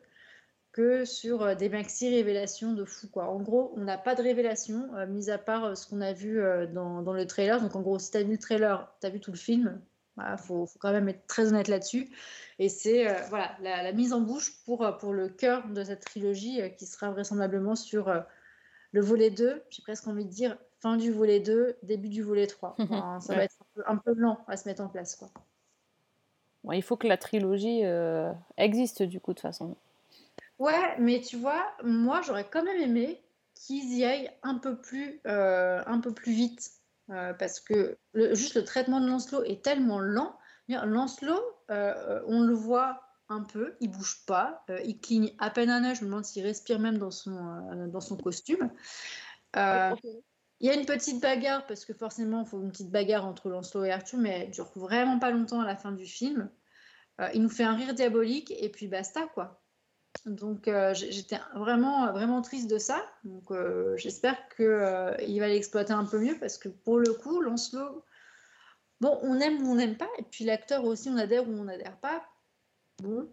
[0.74, 3.28] que sur euh, des maxi révélations de fou quoi.
[3.30, 6.12] En gros, on n'a pas de révélation, euh, mis à part euh, ce qu'on a
[6.12, 7.60] vu euh, dans, dans le trailer.
[7.62, 9.80] Donc en gros, si tu as vu le trailer, tu as vu tout le film.
[10.18, 12.10] Il faut, faut quand même être très honnête là-dessus.
[12.58, 16.04] Et c'est euh, voilà, la, la mise en bouche pour, pour le cœur de cette
[16.04, 18.12] trilogie qui sera vraisemblablement sur
[18.92, 19.62] le volet 2.
[19.70, 22.76] J'ai presque envie de dire fin du volet 2, début du volet 3.
[22.78, 25.16] Enfin, ça va être un peu, un peu lent à se mettre en place.
[25.16, 25.30] Quoi.
[26.62, 27.82] Bon, Il faut que la trilogie
[28.56, 29.76] existe du coup de toute façon.
[30.58, 33.24] Ouais, mais tu vois, moi j'aurais quand même aimé
[33.54, 36.70] qu'ils y aillent un peu plus, euh, un peu plus vite.
[37.10, 40.38] Euh, parce que le- juste le traitement de Lancelot est tellement lent.
[40.68, 45.84] Lancelot, euh, on le voit un peu, il bouge pas, il cligne à peine un
[45.84, 45.94] œil.
[45.94, 48.70] Je me demande s'il respire même dans son, dans son costume.
[50.60, 53.50] Il y a une petite bagarre, parce que forcément, il faut une petite bagarre entre
[53.50, 56.50] Lancelot et Arthur, mais elle dure vraiment pas longtemps à la fin du film.
[57.34, 59.63] Il nous fait un rire diabolique, et puis basta, quoi.
[60.26, 63.04] Donc euh, j'étais vraiment, vraiment triste de ça.
[63.24, 68.04] Donc euh, j'espère qu'il va l'exploiter un peu mieux, parce que pour le coup, Lancelot,
[69.00, 71.64] bon, on aime ou on n'aime pas, et puis l'acteur aussi, on adhère ou on
[71.64, 72.22] n'adhère pas.
[73.02, 73.28] Bon.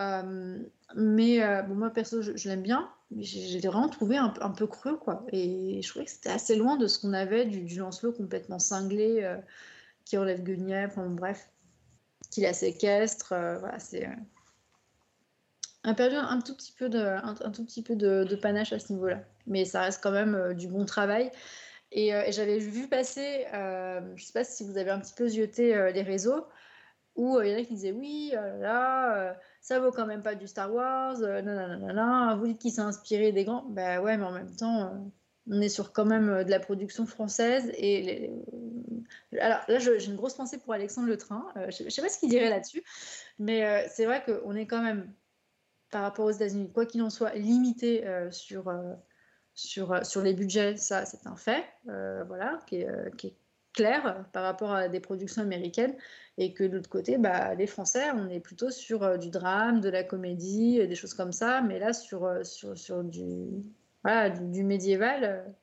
[0.00, 0.58] Euh,
[0.96, 5.24] mais euh, bon, moi perso, je, l'aime bien, j'ai vraiment trouvé un, peu- creux, quoi.
[5.32, 9.22] Et je trouvais que c'était assez loin de ce qu'on avait du, Lancelot complètement cinglé,
[9.22, 9.36] euh,
[10.04, 11.48] qui enlève Guenièvre, bref,
[12.30, 13.32] qui la séquestre.
[13.32, 14.08] euh, voilà, c'est.
[15.84, 18.92] A perdu un, tout petit peu de, un, tout petit peu de, panache à ce
[18.92, 19.22] niveau-là.
[19.46, 21.30] Mais ça reste quand même euh, du bon travail.
[21.92, 25.14] Et, euh, j'avais vu passer, euh, je ne sais pas si vous avez un petit
[25.14, 26.46] peu zioté les réseaux,
[27.14, 30.34] où il y en a qui disaient oui, oh là ça vaut quand même pas
[30.34, 33.64] du Star Wars, nanana, vous dites qu'il s'est inspiré des grands.
[33.68, 34.92] Bah ouais, mais en même temps,
[35.48, 37.70] on est sur quand même de la production française.
[37.76, 38.30] Et
[39.40, 41.46] alors là, j'ai une grosse pensée pour Alexandre Le Train.
[41.68, 42.82] Je ne sais pas ce qu'il dirait là-dessus,
[43.38, 45.12] mais c'est vrai qu'on est quand même
[45.94, 48.94] par rapport aux États-Unis, quoi qu'il en soit, limité euh, sur, euh,
[49.54, 53.36] sur, euh, sur les budgets, ça c'est un fait, voilà, qui est, qui est
[53.72, 55.94] clair par rapport à des productions américaines,
[56.36, 59.88] et que de l'autre côté, bah, les Français, on est plutôt sur du drame, de
[59.88, 63.62] la comédie, des choses comme ça, mais là sur, sur, sur du,
[64.02, 65.54] voilà, du, médiéval,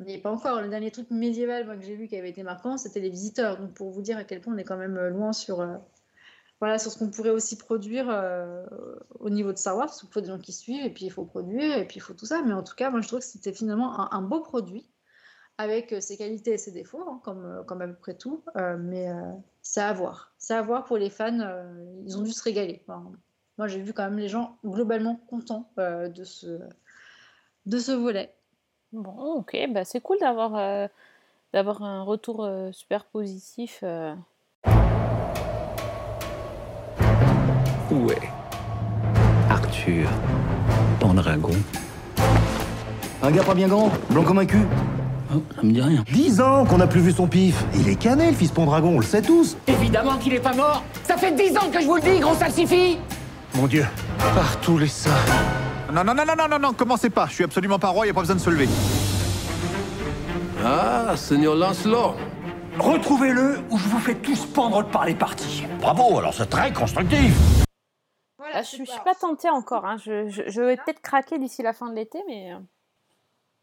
[0.00, 0.62] on n'y est pas encore.
[0.62, 3.72] Le dernier truc médiéval que j'ai vu qui avait été marquant, c'était Les Visiteurs, donc
[3.72, 5.64] pour vous dire à quel point on est quand même loin sur...
[6.60, 8.66] voilà, sur ce qu'on pourrait aussi produire euh,
[9.18, 11.24] au niveau de Wars, parce qu'il faut des gens qui suivent, et puis il faut
[11.24, 12.42] produire, et puis il faut tout ça.
[12.42, 14.86] Mais en tout cas, moi je trouve que c'était finalement un, beau produit,
[15.56, 18.44] avec euh, ses qualités et ses défauts, hein, comme, euh, comme à peu près tout.
[18.56, 19.32] Euh, mais euh,
[19.62, 20.34] c'est à voir.
[20.38, 22.84] C'est à voir pour les fans, euh, ils ont dû se régaler.
[23.58, 26.60] Moi j'ai vu quand même les gens globalement contents euh, de, ce,
[27.66, 28.34] de ce volet.
[28.92, 30.88] Bon, ok, bah c'est cool d'avoir euh,
[31.52, 33.84] d'avoir un retour euh, super positif.
[37.90, 38.28] Où est?
[39.50, 40.08] Arthur
[41.00, 41.50] Pendragon
[43.22, 44.64] Un gars pas bien grand, blanc comme un cul.
[45.34, 46.04] Oh, ça me dit rien.
[46.12, 47.64] Dix ans qu'on n'a plus vu son pif.
[47.74, 49.56] Il est cané, le fils Pendragon, on le sait tous.
[49.66, 52.34] Évidemment qu'il est pas mort Ça fait dix ans que je vous le dis, gros
[52.34, 52.98] salsifis
[53.54, 53.86] Mon Dieu,
[54.34, 55.10] partout les seins.
[55.92, 57.26] Non, non, non, non, non, non, non, commencez pas.
[57.28, 58.68] Je suis absolument pas roi, y a pas besoin de se lever.
[60.64, 62.14] Ah, Seigneur Lancelot
[62.78, 65.64] Retrouvez-le ou je vous fais tous pendre par les parties.
[65.80, 67.32] Bravo, alors c'est très constructif.
[68.52, 69.84] Ah, je, je suis pas tentée encore.
[69.86, 69.96] hein.
[69.98, 72.52] Je, je- je vais peut-être craquer d'ici la fin de l'été, mais.
[72.54, 72.58] euh,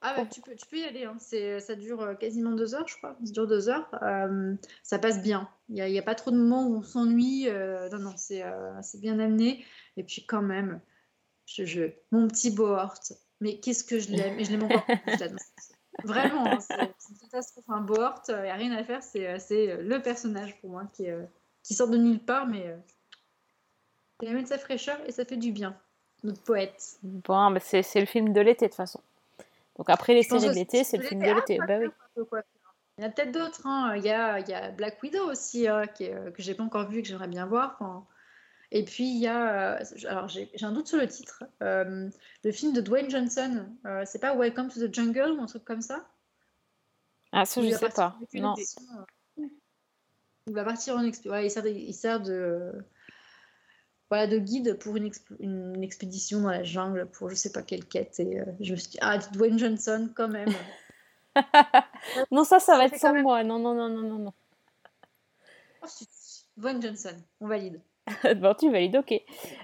[0.02, 1.16] Ah bah, tu, peux, tu peux y aller, hein.
[1.20, 3.16] C'est- ça dure euh, quasiment deux heures, je crois.
[3.24, 3.90] Ça dure deux heures.
[4.04, 5.50] Euh, ça passe bien.
[5.70, 7.48] Il n'y a, il y a pas trop de moments où on s'ennuie.
[7.50, 9.66] euh, non, non, c'est euh, c'est bien amené.
[9.98, 10.80] Et puis quand même,
[11.46, 12.94] je, je- mon petit Bohort,
[13.42, 14.40] mais qu'est-ce que je l'aime?
[14.40, 15.16] Et je l'aime encore plus.
[16.04, 17.66] Vraiment, hein, c'est c'est une catastrophe.
[17.70, 19.02] Un Bohort, il n'y a rien à faire.
[19.04, 21.06] C'est c'est, le personnage pour moi qui,
[21.64, 22.78] qui sort de nulle part, mais
[24.22, 25.76] il amène sa fraîcheur et ça fait du bien.
[26.24, 26.98] Notre poète.
[27.04, 29.00] Bon, bah, c'est c'est le film de l'été de toute façon.
[29.78, 31.60] Donc après les séries de l'été, c'est le film de Ah, l'été.
[31.60, 31.90] Bah oui.
[32.98, 33.68] Il y en a peut-être d'autres.
[33.68, 33.94] hein.
[33.96, 36.64] Il, y a, il y a Black Widow aussi, hein, qui euh, que j'ai pas
[36.64, 37.78] encore vu que j'aimerais bien voir.
[37.80, 38.04] Enfin,
[38.72, 39.76] Et puis il y a.
[39.80, 41.44] euh, Alors j'ai j'ai un doute sur le titre.
[41.62, 42.10] euh,
[42.44, 43.68] le film de Dwayne Johnson.
[43.86, 46.08] euh, c'est pas Welcome to the Jungle ou un truc comme ça?
[47.32, 48.18] Ah, ça, je sais pas.
[48.34, 48.56] Non.
[50.48, 51.40] Il va partir en expédition.
[51.44, 52.72] il, sert de, il sert de.
[54.10, 57.62] Voilà, de guide pour une, exp- une expédition dans la jungle pour je sais pas
[57.62, 58.20] quelle quête.
[58.20, 60.50] Et euh, je me suis dit, ah, Dwayne Johnson, quand même.
[62.32, 63.44] Non, ça, ça va être sans moi.
[63.44, 64.34] Non, non, non, non, non, non.
[65.84, 65.88] Oh.
[66.56, 67.80] Dwayne Johnson, on valide.
[68.38, 69.22] bon, tu valides, ok.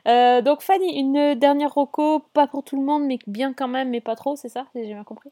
[0.08, 3.90] Euh, donc Fanny, une dernière reco, pas pour tout le monde, mais bien quand même,
[3.90, 5.32] mais pas trop, c'est ça J'ai bien compris?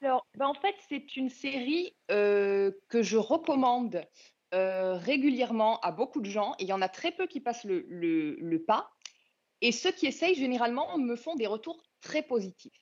[0.00, 4.02] Alors, ben, en fait, c'est une série euh, que je recommande
[4.54, 7.64] euh, régulièrement à beaucoup de gens, et il y en a très peu qui passent
[7.64, 8.90] le, le- le pas.
[9.60, 12.72] Et ceux qui essayent, généralement, me font des retours très positifs.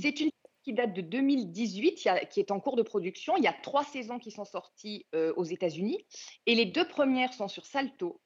[0.00, 0.32] C'est une série
[0.64, 3.36] qui date de 2018, il y a- qui est en cours de production.
[3.36, 6.04] Il y a trois saisons qui sont sorties euh, aux États-Unis,
[6.46, 8.20] et les deux premières sont sur Salto.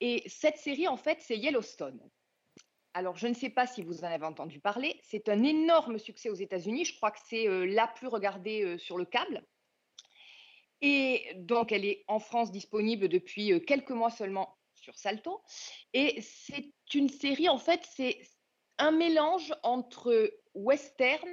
[0.00, 2.00] Et cette série, en fait, c'est Yellowstone.
[2.94, 5.00] Alors, je ne sais pas si vous en avez entendu parler.
[5.02, 6.84] C'est un énorme succès aux États-Unis.
[6.84, 9.42] Je crois que c'est euh, la plus regardée euh, sur le câble.
[10.82, 15.40] Et donc, elle est en France disponible depuis euh, quelques mois seulement sur Salto.
[15.92, 18.20] Et c'est une série, en fait, c'est
[18.78, 21.30] un mélange entre western,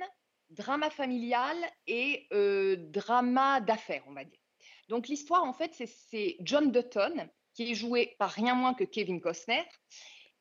[0.51, 4.39] drama familial et euh, drama d'affaires, on va dire.
[4.87, 9.19] Donc, l'histoire, en fait, c'est- John Dutton, qui est joué par rien moins que Kevin
[9.19, 9.63] Costner,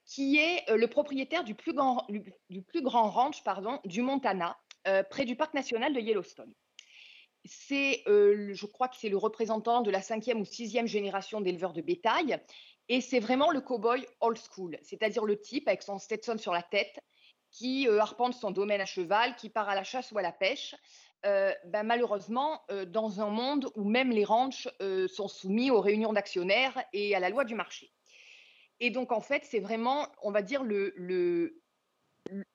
[0.05, 2.07] qui est euh, le propriétaire du plus grand,
[3.11, 4.59] ranch pardon, du Montana,
[5.11, 6.55] près du parc national de Yellowstone.
[7.45, 11.81] C'est, je crois que c'est le représentant de la cinquième ou sixième génération d'éleveurs de
[11.81, 12.39] bétail,
[12.89, 16.63] et c'est vraiment le cow-boy old school, c'est-à-dire le type avec son Stetson sur la
[16.63, 16.99] tête,
[17.51, 20.75] qui arpente son domaine à cheval, qui part à la chasse ou à la pêche.
[21.23, 24.69] Ben, malheureusement, dans un monde où même les ranchs
[25.09, 27.91] sont soumis aux réunions d'actionnaires et à la loi du marché.
[28.81, 31.61] Et donc, en fait, c'est vraiment, on va dire, le, le,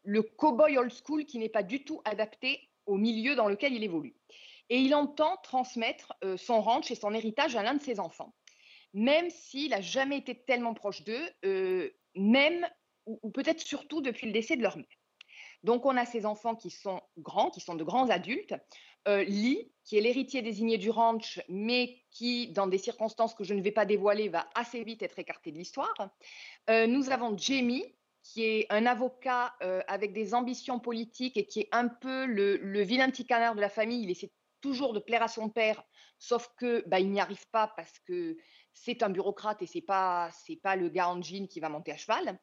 [0.04, 3.84] le cow-boy old school qui n'est pas du tout adapté au milieu dans lequel il
[3.84, 4.16] évolue.
[4.70, 8.34] Et il entend transmettre euh, son ranch et son héritage à l'un de ses enfants,
[8.94, 12.68] même s'il n'a jamais été tellement proche d'eux, euh, même
[13.06, 14.86] ou, peut-être surtout depuis le décès de leur mère.
[15.64, 18.56] Donc, on a ces enfants qui sont grands, qui sont de grands adultes.
[19.10, 23.54] Euh, Lee, qui est l'héritier désigné du ranch, mais qui, dans des circonstances que je
[23.54, 25.94] ne vais pas dévoiler, va assez vite être écarté de l'histoire.
[26.70, 27.84] Nous avons Jamie,
[28.22, 29.54] qui est un avocat
[29.88, 33.62] avec des ambitions politiques et qui est un peu le, le vilain petit canard de
[33.62, 34.04] la famille.
[34.04, 34.32] Il essaie
[34.64, 35.84] toujours de plaire à son père,
[36.18, 38.38] sauf que bah, il n'y arrive pas parce que
[38.72, 41.92] c'est un bureaucrate et c'est pas c'est pas le gars en jean qui va monter
[41.92, 42.40] à cheval.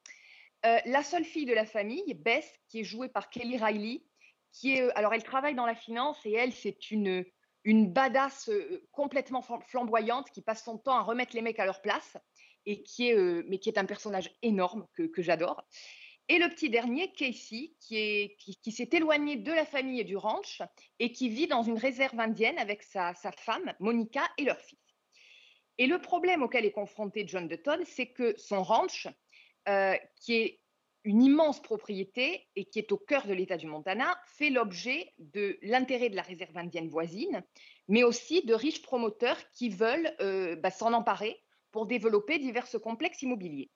[0.66, 4.04] Euh, la seule fille de la famille, Beth, qui est jouée par Kelly Riley,
[4.52, 7.24] qui est, euh, alors elle travaille dans la finance et elle, c'est une,
[7.64, 11.64] une badass euh, complètement flam- flamboyante qui passe son temps à remettre les mecs à
[11.64, 12.18] leur place
[12.66, 13.16] et qui est,
[13.48, 15.64] mais qui est un personnage énorme que j'adore.
[16.28, 20.62] Et le petit dernier, Casey, qui, qui s'est éloigné de la famille et du ranch
[20.98, 24.78] et qui vit dans une réserve indienne avec sa, sa femme, Monica, et leur fils.
[25.78, 29.08] Et le problème auquel est confronté John Dutton, c'est que son ranch,
[29.68, 30.60] euh, qui est
[31.04, 35.58] une immense propriété et qui est au cœur de l'État du Montana, fait l'objet de
[35.62, 37.42] l'intérêt de la réserve indienne voisine,
[37.88, 43.22] mais aussi de riches promoteurs qui veulent euh, bah, s'en emparer pour développer divers complexes
[43.22, 43.70] immobiliers.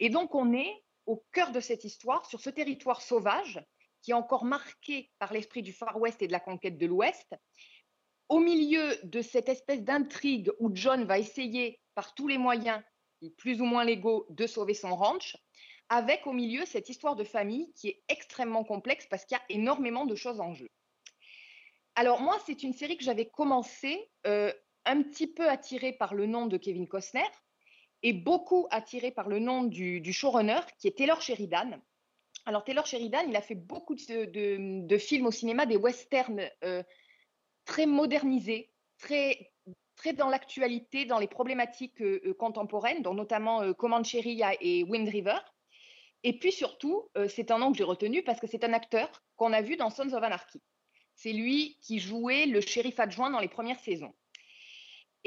[0.00, 3.64] Et donc on est au cœur de cette histoire, sur ce territoire sauvage,
[4.02, 7.34] qui est encore marqué par l'esprit du Far West et de la conquête de l'Ouest,
[8.28, 12.82] au milieu de cette espèce d'intrigue où John va essayer par tous les moyens,
[13.38, 15.36] plus ou moins légaux, de sauver son ranch,
[15.88, 19.44] avec au milieu cette histoire de famille qui est extrêmement complexe parce qu'il y a
[19.48, 20.68] énormément de choses en jeu.
[21.94, 24.52] Alors moi, c'est une série que j'avais commencé euh,
[24.84, 27.28] un petit peu attirée par le nom de Kevin Costner
[28.02, 31.80] et beaucoup attirée par le nom du, showrunner qui est Taylor Sheridan.
[32.44, 36.82] Alors Taylor Sheridan, il a fait beaucoup de, films au cinéma, des westerns euh,
[37.64, 39.50] très modernisé, très,
[40.16, 45.38] dans l'actualité, dans les problématiques euh, euh, contemporaines, dont notamment euh, Comancheria et Wind River.
[46.22, 49.52] Et puis surtout, c'est un nom que j'ai retenu parce que c'est un acteur qu'on
[49.52, 50.60] a vu dans Sons of Anarchy.
[51.14, 54.12] C'est lui qui jouait le shérif adjoint dans les premières saisons.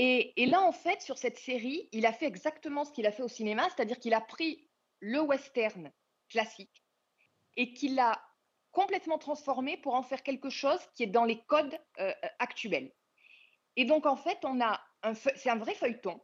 [0.02, 3.22] Et, là, en fait, sur cette série, il a fait exactement ce qu'il a fait
[3.22, 4.66] au cinéma, c'est-à-dire qu'il a pris
[5.02, 5.92] le western
[6.30, 6.86] classique
[7.58, 8.18] et qu'il l'a
[8.72, 12.94] complètement transformé pour en faire quelque chose qui est dans les codes euh, actuels.
[13.76, 14.40] Et donc, en fait,
[15.36, 16.22] c'est un vrai feuilleton,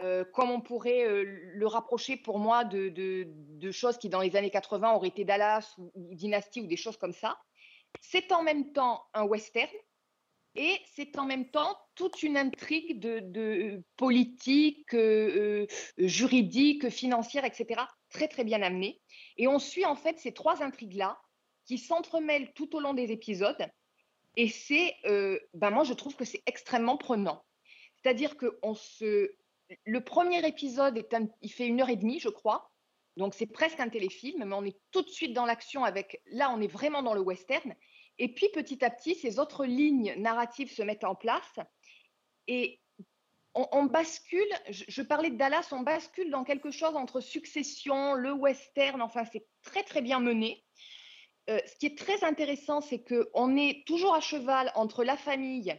[0.00, 4.50] euh, comme on pourrait euh, le rapprocher pour moi de, choses qui, dans les années
[4.50, 7.40] 80, auraient été Dallas ou Dynasty ou des choses comme ça.
[8.02, 9.72] C'est en même temps un western
[10.58, 15.66] et c'est en même temps toute une intrigue de, de politique, euh,
[16.00, 17.82] euh, juridique, financière, etc.
[18.10, 19.00] Très, très bien amenée.
[19.36, 21.16] Et on suit en fait ces trois intrigues-là
[21.64, 23.70] qui s'entremêlent tout au long des épisodes.
[24.36, 27.44] Et c'est, euh, ben moi, je trouve que c'est extrêmement prenant.
[27.96, 29.30] C'est-à-dire que on se...
[29.84, 32.72] le premier épisode, est il fait une heure et demie, je crois.
[33.16, 36.20] Donc, c'est presque un téléfilm, mais on est tout de suite dans l'action avec.
[36.26, 37.74] Là, on est vraiment dans le western.
[38.18, 41.58] Et puis, petit à petit, ces autres lignes narratives se mettent en place.
[42.46, 42.80] Et
[43.54, 49.02] on, bascule, je, parlais de Dallas, on bascule dans quelque chose entre succession, le western,
[49.02, 50.64] enfin, c'est très, très bien mené.
[51.50, 55.74] Euh, ce qui est très intéressant, c'est qu'on est toujours à cheval entre la famille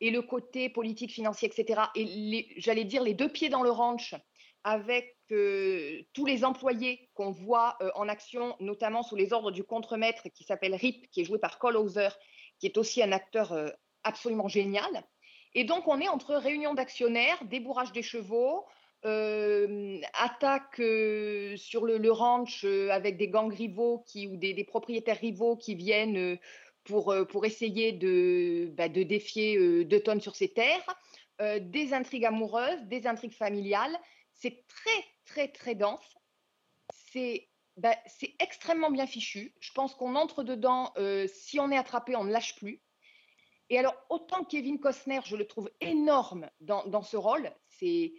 [0.00, 1.82] et le côté politique, financier, etc.
[1.94, 4.14] Et j'allais dire les deux pieds dans le ranch
[4.64, 10.44] avec tous les employés qu'on voit en action, notamment sous les ordres du contremaître qui
[10.44, 12.08] s'appelle Rip, qui est joué par Cole Hauser,
[12.58, 13.54] qui est aussi un acteur
[14.02, 15.04] absolument génial.
[15.54, 18.64] Et donc, on est entre réunion d'actionnaires, débourrage des chevaux,
[19.02, 20.82] attaque
[21.56, 26.38] sur le, ranch avec des gangs rivaux ou des, propriétaires rivaux qui viennent
[26.84, 30.84] pour, essayer de, bah, défier euh, Dutton sur ses terres,
[31.60, 33.96] des intrigues amoureuses, des intrigues familiales.
[34.40, 36.16] C'est très, très, très dense.
[37.12, 39.54] C'est bah, c'est extrêmement bien fichu.
[39.60, 42.82] Je pense qu'on entre dedans, euh, si on est attrapé, on ne lâche plus.
[43.70, 47.54] Et alors, autant Kevin Costner, je le trouve énorme dans, dans ce rôle.
[47.68, 48.12] C'est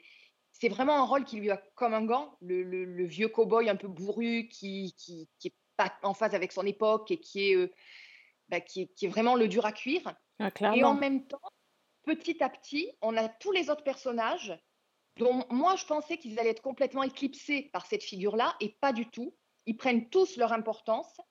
[0.53, 2.38] c'est vraiment un rôle qui lui va comme un gant.
[2.41, 6.36] Le, le- le vieux cow-boy un peu bourru qui, qui, qui est pas en phase
[6.36, 7.72] avec son époque et qui est, euh,
[8.49, 10.13] bah, qui est, qui est vraiment le dur à cuire.
[10.39, 11.39] Ah, Et en même temps,
[12.03, 14.57] petit à petit, on a tous les autres personnages
[15.22, 19.05] dont moi je pensais qu'ils allaient être complètement éclipsés par cette figure-là et pas du
[19.07, 19.36] tout.
[19.67, 21.22] Ils prennent tous leur importance.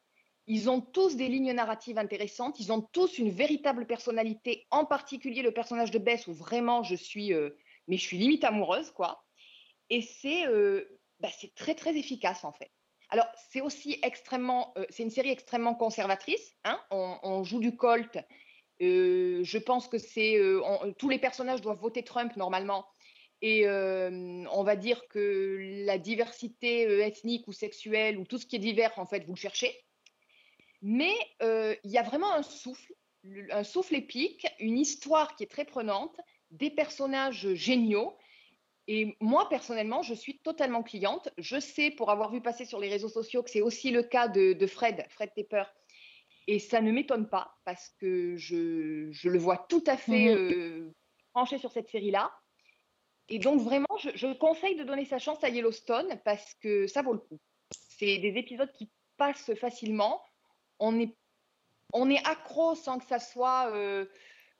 [0.47, 2.61] Ils ont tous des lignes narratives intéressantes.
[2.61, 6.95] Ils ont tous une véritable personnalité, en particulier le personnage de Bess où vraiment je
[6.95, 7.51] suis, euh,
[7.89, 9.25] mais je suis limite amoureuse quoi.
[9.89, 10.85] Et c'est euh,
[11.19, 12.71] bah, très très efficace en fait.
[13.09, 16.55] Alors c'est aussi extrêmement, euh, c'est une série extrêmement conservatrice.
[16.65, 16.81] hein.
[16.93, 18.19] On, on joue du Colt.
[18.83, 20.39] Euh, je pense que c'est
[20.97, 22.87] tous les personnages doivent voter Trump normalement.
[23.43, 28.47] Et euh, on va dire que la diversité euh, ethnique ou sexuelle ou tout ce
[28.47, 29.75] qui est divers, en fait, vous le cherchez.
[30.83, 35.45] Mais euh, il y a vraiment un souffle, le- un souffle épique, une histoire qui
[35.45, 36.17] est très prenante,
[36.51, 38.17] des personnages géniaux.
[38.89, 41.29] Et moi, personnellement, je suis totalement cliente.
[41.39, 44.29] Je sais, pour avoir vu passer sur les réseaux sociaux, que c'est aussi le cas
[44.29, 45.65] de, de Fred, Fred Tepper.
[46.47, 50.39] Et ça ne m'étonne pas parce que je, je le vois tout à fait Mhm.
[50.39, 50.91] euh,
[51.33, 52.33] branché sur cette série-là.
[53.31, 57.03] Et donc, vraiment, je, je conseille de donner sa chance à Yellowstone parce que ça
[57.03, 57.39] vaut le coup.
[57.71, 60.21] C'est des épisodes qui passent facilement.
[60.81, 61.15] On est,
[61.93, 64.07] on est accro sans que ça soit euh,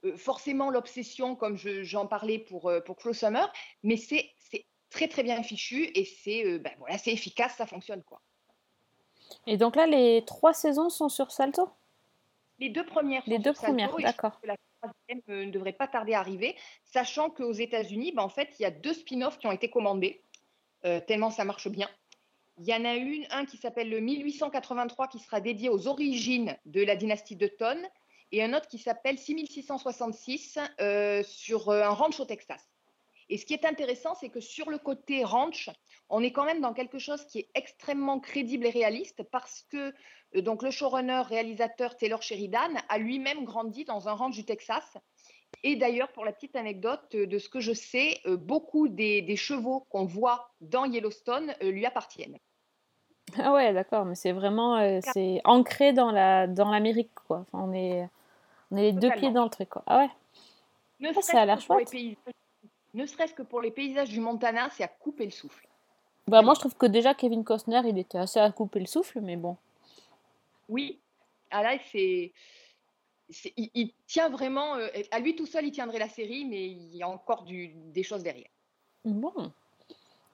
[0.05, 3.53] euh, forcément l'obsession, comme je- j'en parlais pour, euh, pour Close Summer,
[3.83, 4.31] mais c'est
[4.91, 8.03] très, très bien fichu et c'est euh, ben voilà, c'est efficace, ça fonctionne.
[8.05, 8.21] quoi.
[9.47, 11.71] Et donc là, les trois saisons sont sur Salto?
[12.59, 14.39] Les deux premières Les deux sur premières, d'accord.
[14.45, 18.49] la troisième euh, ne devrait pas tarder à arriver, sachant qu'aux États-Unis, ben, en fait,
[18.59, 20.25] il y a deux spin-offs qui ont été commandés,
[20.85, 21.89] euh, tellement ça marche bien.
[22.59, 26.57] Il y en a une, un qui s'appelle le 1883, qui sera dédié aux origines
[26.67, 27.87] de la dynastie de Tonne,
[28.33, 32.70] et un autre qui s'appelle 6666 euh, sur un ranch au Texas.
[33.31, 35.71] Et ce qui est intéressant, c'est que sur le côté ranch,
[36.09, 39.95] on est quand même dans quelque chose qui est extrêmement crédible et réaliste parce que
[40.37, 44.99] euh, donc le showrunner, réalisateur Taylor Sheridan a lui-même grandi dans un ranch du Texas.
[45.63, 49.23] Et d'ailleurs, pour la petite anecdote, euh, de ce que je sais, euh, beaucoup des,
[49.23, 52.37] des chevaux qu'on voit dans Yellowstone lui appartiennent.
[53.39, 57.45] Ah ouais, d'accord, mais c'est vraiment euh, c'est ancré dans la dans l'Amérique quoi.
[57.53, 58.09] Enfin, on est
[58.73, 59.85] on est les deux pieds dans le truc quoi.
[59.87, 60.11] Ah ouais.
[60.99, 61.93] Ne Ah, ça a l'air que pour les chouette.
[61.93, 62.35] paysages-
[62.95, 65.67] ne serait-ce que pour les paysages du Montana, c'est à couper le souffle.
[66.29, 69.21] Bah moi je trouve que déjà Kevin Costner, il était assez à couper le souffle,
[69.21, 69.57] mais bon.
[70.69, 71.01] Oui,
[71.51, 72.33] ah là, c'est.
[73.57, 76.97] il, il tient vraiment, euh, à lui tout seul, il tiendrait la série, mais il
[76.97, 78.51] y a encore du, des choses derrière.
[79.05, 79.53] Bon.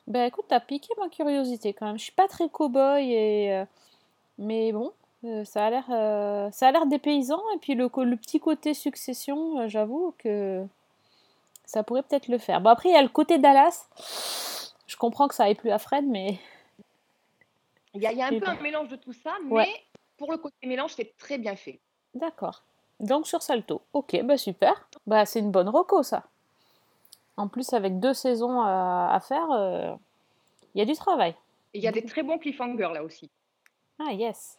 [0.07, 1.99] Ben écoute, t'as piqué ma curiosité quand même.
[1.99, 3.65] Je suis pas très cow-boy et euh,
[4.39, 4.93] mais bon,
[5.25, 10.65] euh, ça a l'air l'air dépaysant et puis le, petit côté succession, j'avoue que
[11.67, 12.61] ça pourrait peut-être le faire.
[12.63, 13.89] Bon après il y a le côté Dallas.
[14.87, 16.39] Je comprends que ça aille plus à Fred mais
[17.95, 19.53] Il y a, il y a un Et peu un mélange de tout ça, mais
[19.53, 19.85] Ouais.
[20.17, 21.79] pour le côté mélange, c'est très bien fait.
[22.15, 22.63] d'accord.
[22.99, 23.83] Donc sur Salto.
[23.93, 24.89] OK, bah super.
[25.07, 26.23] Bah c'est une bonne reco ça.
[27.37, 29.95] En plus avec deux saisons à, à faire, euh,
[30.75, 31.35] il y a du travail.
[31.75, 33.29] Il y a des très bons cliffhangers là aussi.
[33.99, 34.59] Ah yes.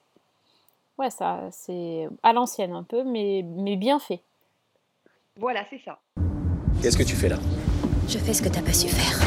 [0.99, 4.22] Ouais, ça c'est à l'ancienne un peu, mais, mais bien fait.
[5.36, 5.99] Voilà, c'est ça.
[6.82, 7.38] Qu'est-ce que tu fais là
[8.07, 9.19] Je fais ce que t'as pas su faire.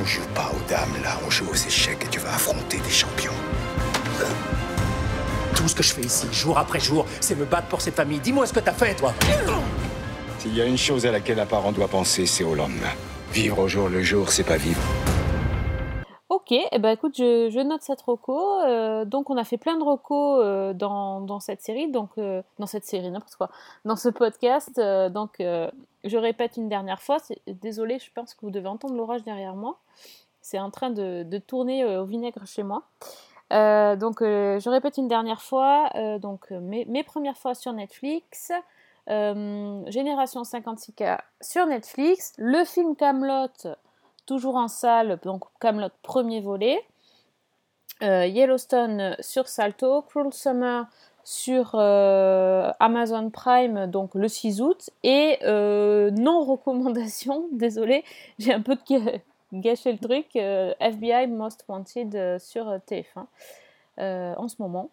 [0.00, 2.90] On joue pas aux dames là, on joue aux échecs et tu vas affronter des
[2.90, 3.32] champions.
[5.56, 8.18] Tout ce que je fais ici, jour après jour, c'est me battre pour cette famille.
[8.20, 9.12] Dis-moi ce que t'as fait, toi.
[10.38, 12.90] S'il y a une chose à laquelle un parent doit penser, c'est au lendemain.
[13.32, 14.80] Vivre au jour le jour, c'est pas vivre.
[16.42, 18.62] Ok, eh ben écoute, je, note cette reco.
[18.62, 22.66] Euh, donc on a fait plein de recos euh, dans, cette série, donc euh, dans
[22.66, 23.48] cette série, n'importe quoi,
[23.84, 24.76] dans ce podcast.
[24.76, 29.54] donc je répète une dernière fois, désolée, je pense que vous devez entendre l'orage derrière
[29.54, 29.78] moi.
[30.40, 32.82] C'est en train de, tourner au vinaigre chez moi.
[33.50, 38.50] Donc je répète une dernière fois, donc mes, mes premières fois sur Netflix.
[39.06, 43.76] Génération 56K sur Netflix, le film Camelot
[44.26, 46.84] toujours en salle, donc Camelot premier volet,
[48.02, 50.86] euh, Yellowstone sur Salto, Cruel Summer
[51.24, 58.04] sur euh, Amazon Prime donc le 6 août et euh, non recommandation, désolé,
[58.38, 58.76] j'ai un peu
[59.52, 63.26] gâché le truc, FBI Most Wanted sur euh, TF1
[63.98, 64.90] euh, en ce moment.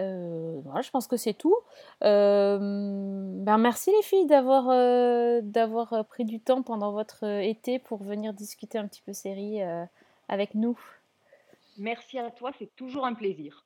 [0.00, 1.56] Euh, voilà, je pense que c'est tout.
[2.02, 8.02] Euh, ben merci les filles d'avoir euh, d'avoir pris du temps pendant votre été pour
[8.02, 9.84] venir discuter un petit peu série euh,
[10.28, 10.78] avec nous.
[11.78, 13.64] Merci à toi, c'est toujours un plaisir.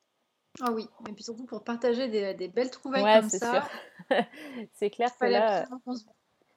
[0.61, 3.63] Ah oui, et puis surtout pour partager des, des belles trouvailles Ouais, comme c'est ça.
[4.09, 4.17] sûr.
[4.73, 5.67] c'est clair que Fallait là,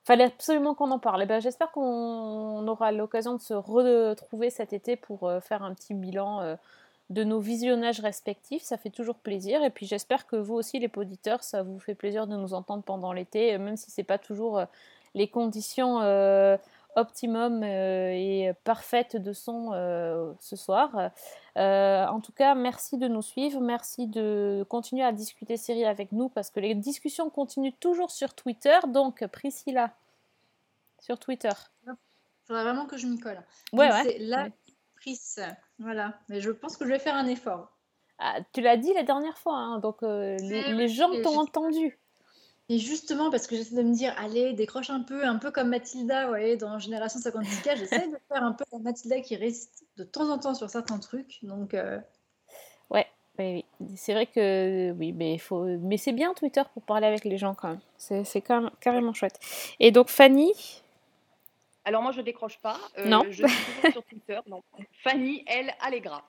[0.03, 1.23] fallait absolument qu'on en parle.
[1.23, 5.73] Eh ben, J'espère qu'on aura l'occasion de se retrouver cet été pour euh, faire un
[5.73, 6.55] petit bilan euh,
[7.09, 8.63] de nos visionnages respectifs.
[8.63, 9.63] Ça fait toujours plaisir.
[9.63, 12.83] Et puis j'espère que vous aussi, les auditeurs, ça vous fait plaisir de nous entendre
[12.83, 14.65] pendant l'été, euh, même si c'est pas toujours euh,
[15.17, 16.57] les conditions euh,
[16.95, 21.11] optimum euh, et parfaites de son euh, ce soir.
[21.55, 26.29] En tout cas, merci de nous suivre, merci de continuer à discuter série avec nous
[26.29, 28.77] parce que les discussions continuent toujours sur Twitter.
[28.87, 29.93] Donc, Priscilla,
[30.99, 31.49] sur Twitter.
[32.45, 33.41] Faudrait vraiment que je m'y colle.
[33.73, 34.03] Ouais, Donc, ouais.
[34.03, 34.47] C'est la
[34.95, 35.41] prise.
[35.79, 36.19] Voilà.
[36.29, 37.71] Mais je pense que je vais faire un effort.
[38.19, 41.99] Ah, tu l'as dit la dernière fois, hein, donc euh, les, gens t'ont entendu.
[42.69, 45.69] Et justement, parce que j'essaie de me dire, allez, décroche un peu, un peu comme
[45.69, 49.85] Mathilda, vous voyez, dans Génération 56K, j'essaie de faire un peu la Mathilda qui résiste
[49.97, 51.39] de temps en temps sur certains trucs.
[51.43, 51.99] Donc, euh,
[52.89, 53.05] Ouais,
[53.39, 53.65] oui,
[53.95, 57.53] c'est vrai que oui, mais faut, mais c'est bien Twitter pour parler avec les gens
[57.53, 57.79] quand même.
[57.97, 59.39] C'est c'est quand même carrément chouette.
[59.79, 60.51] Et donc Fanny,
[61.87, 62.77] Alors moi, je décroche pas.
[62.97, 63.23] euh, Non.
[63.29, 64.39] Je suis toujours sur Twitter.
[64.47, 64.63] Donc,
[65.03, 66.21] Fanny, elle, Allegra.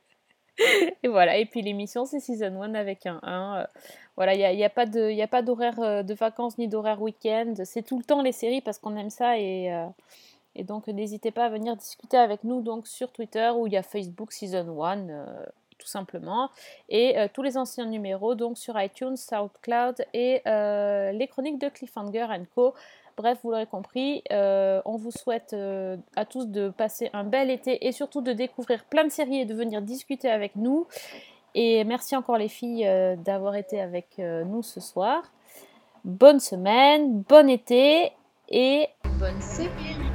[1.02, 1.36] et voilà.
[1.36, 3.60] Et puis l'émission c'est season 1 avec un 1.
[3.60, 3.66] euh,
[4.16, 6.14] voilà, il n'y a, y a pas de, il y a pas d'horaire euh, de
[6.14, 7.54] vacances ni d'horaire week-end.
[7.64, 9.86] C'est tout le temps les séries parce qu'on aime ça et euh,
[10.54, 13.76] et donc n'hésitez pas à venir discuter avec nous donc sur Twitter ou il y
[13.76, 15.08] a Facebook season 1.
[15.10, 15.26] euh,
[15.78, 16.50] tout simplement
[16.88, 22.74] et tous les anciens numéros donc sur iTunes, SoundCloud et les chroniques de Cliffhanger Co.
[23.18, 27.50] Bref, vous l'aurez compris, euh, on vous souhaite euh, à tous de passer un bel
[27.50, 30.86] été et surtout de découvrir plein de séries et de venir discuter avec nous.
[31.56, 35.32] Et merci encore les filles euh, d'avoir été avec nous ce soir.
[36.04, 38.12] Bonne semaine, bon été
[38.50, 38.86] et
[39.18, 40.07] bonne série.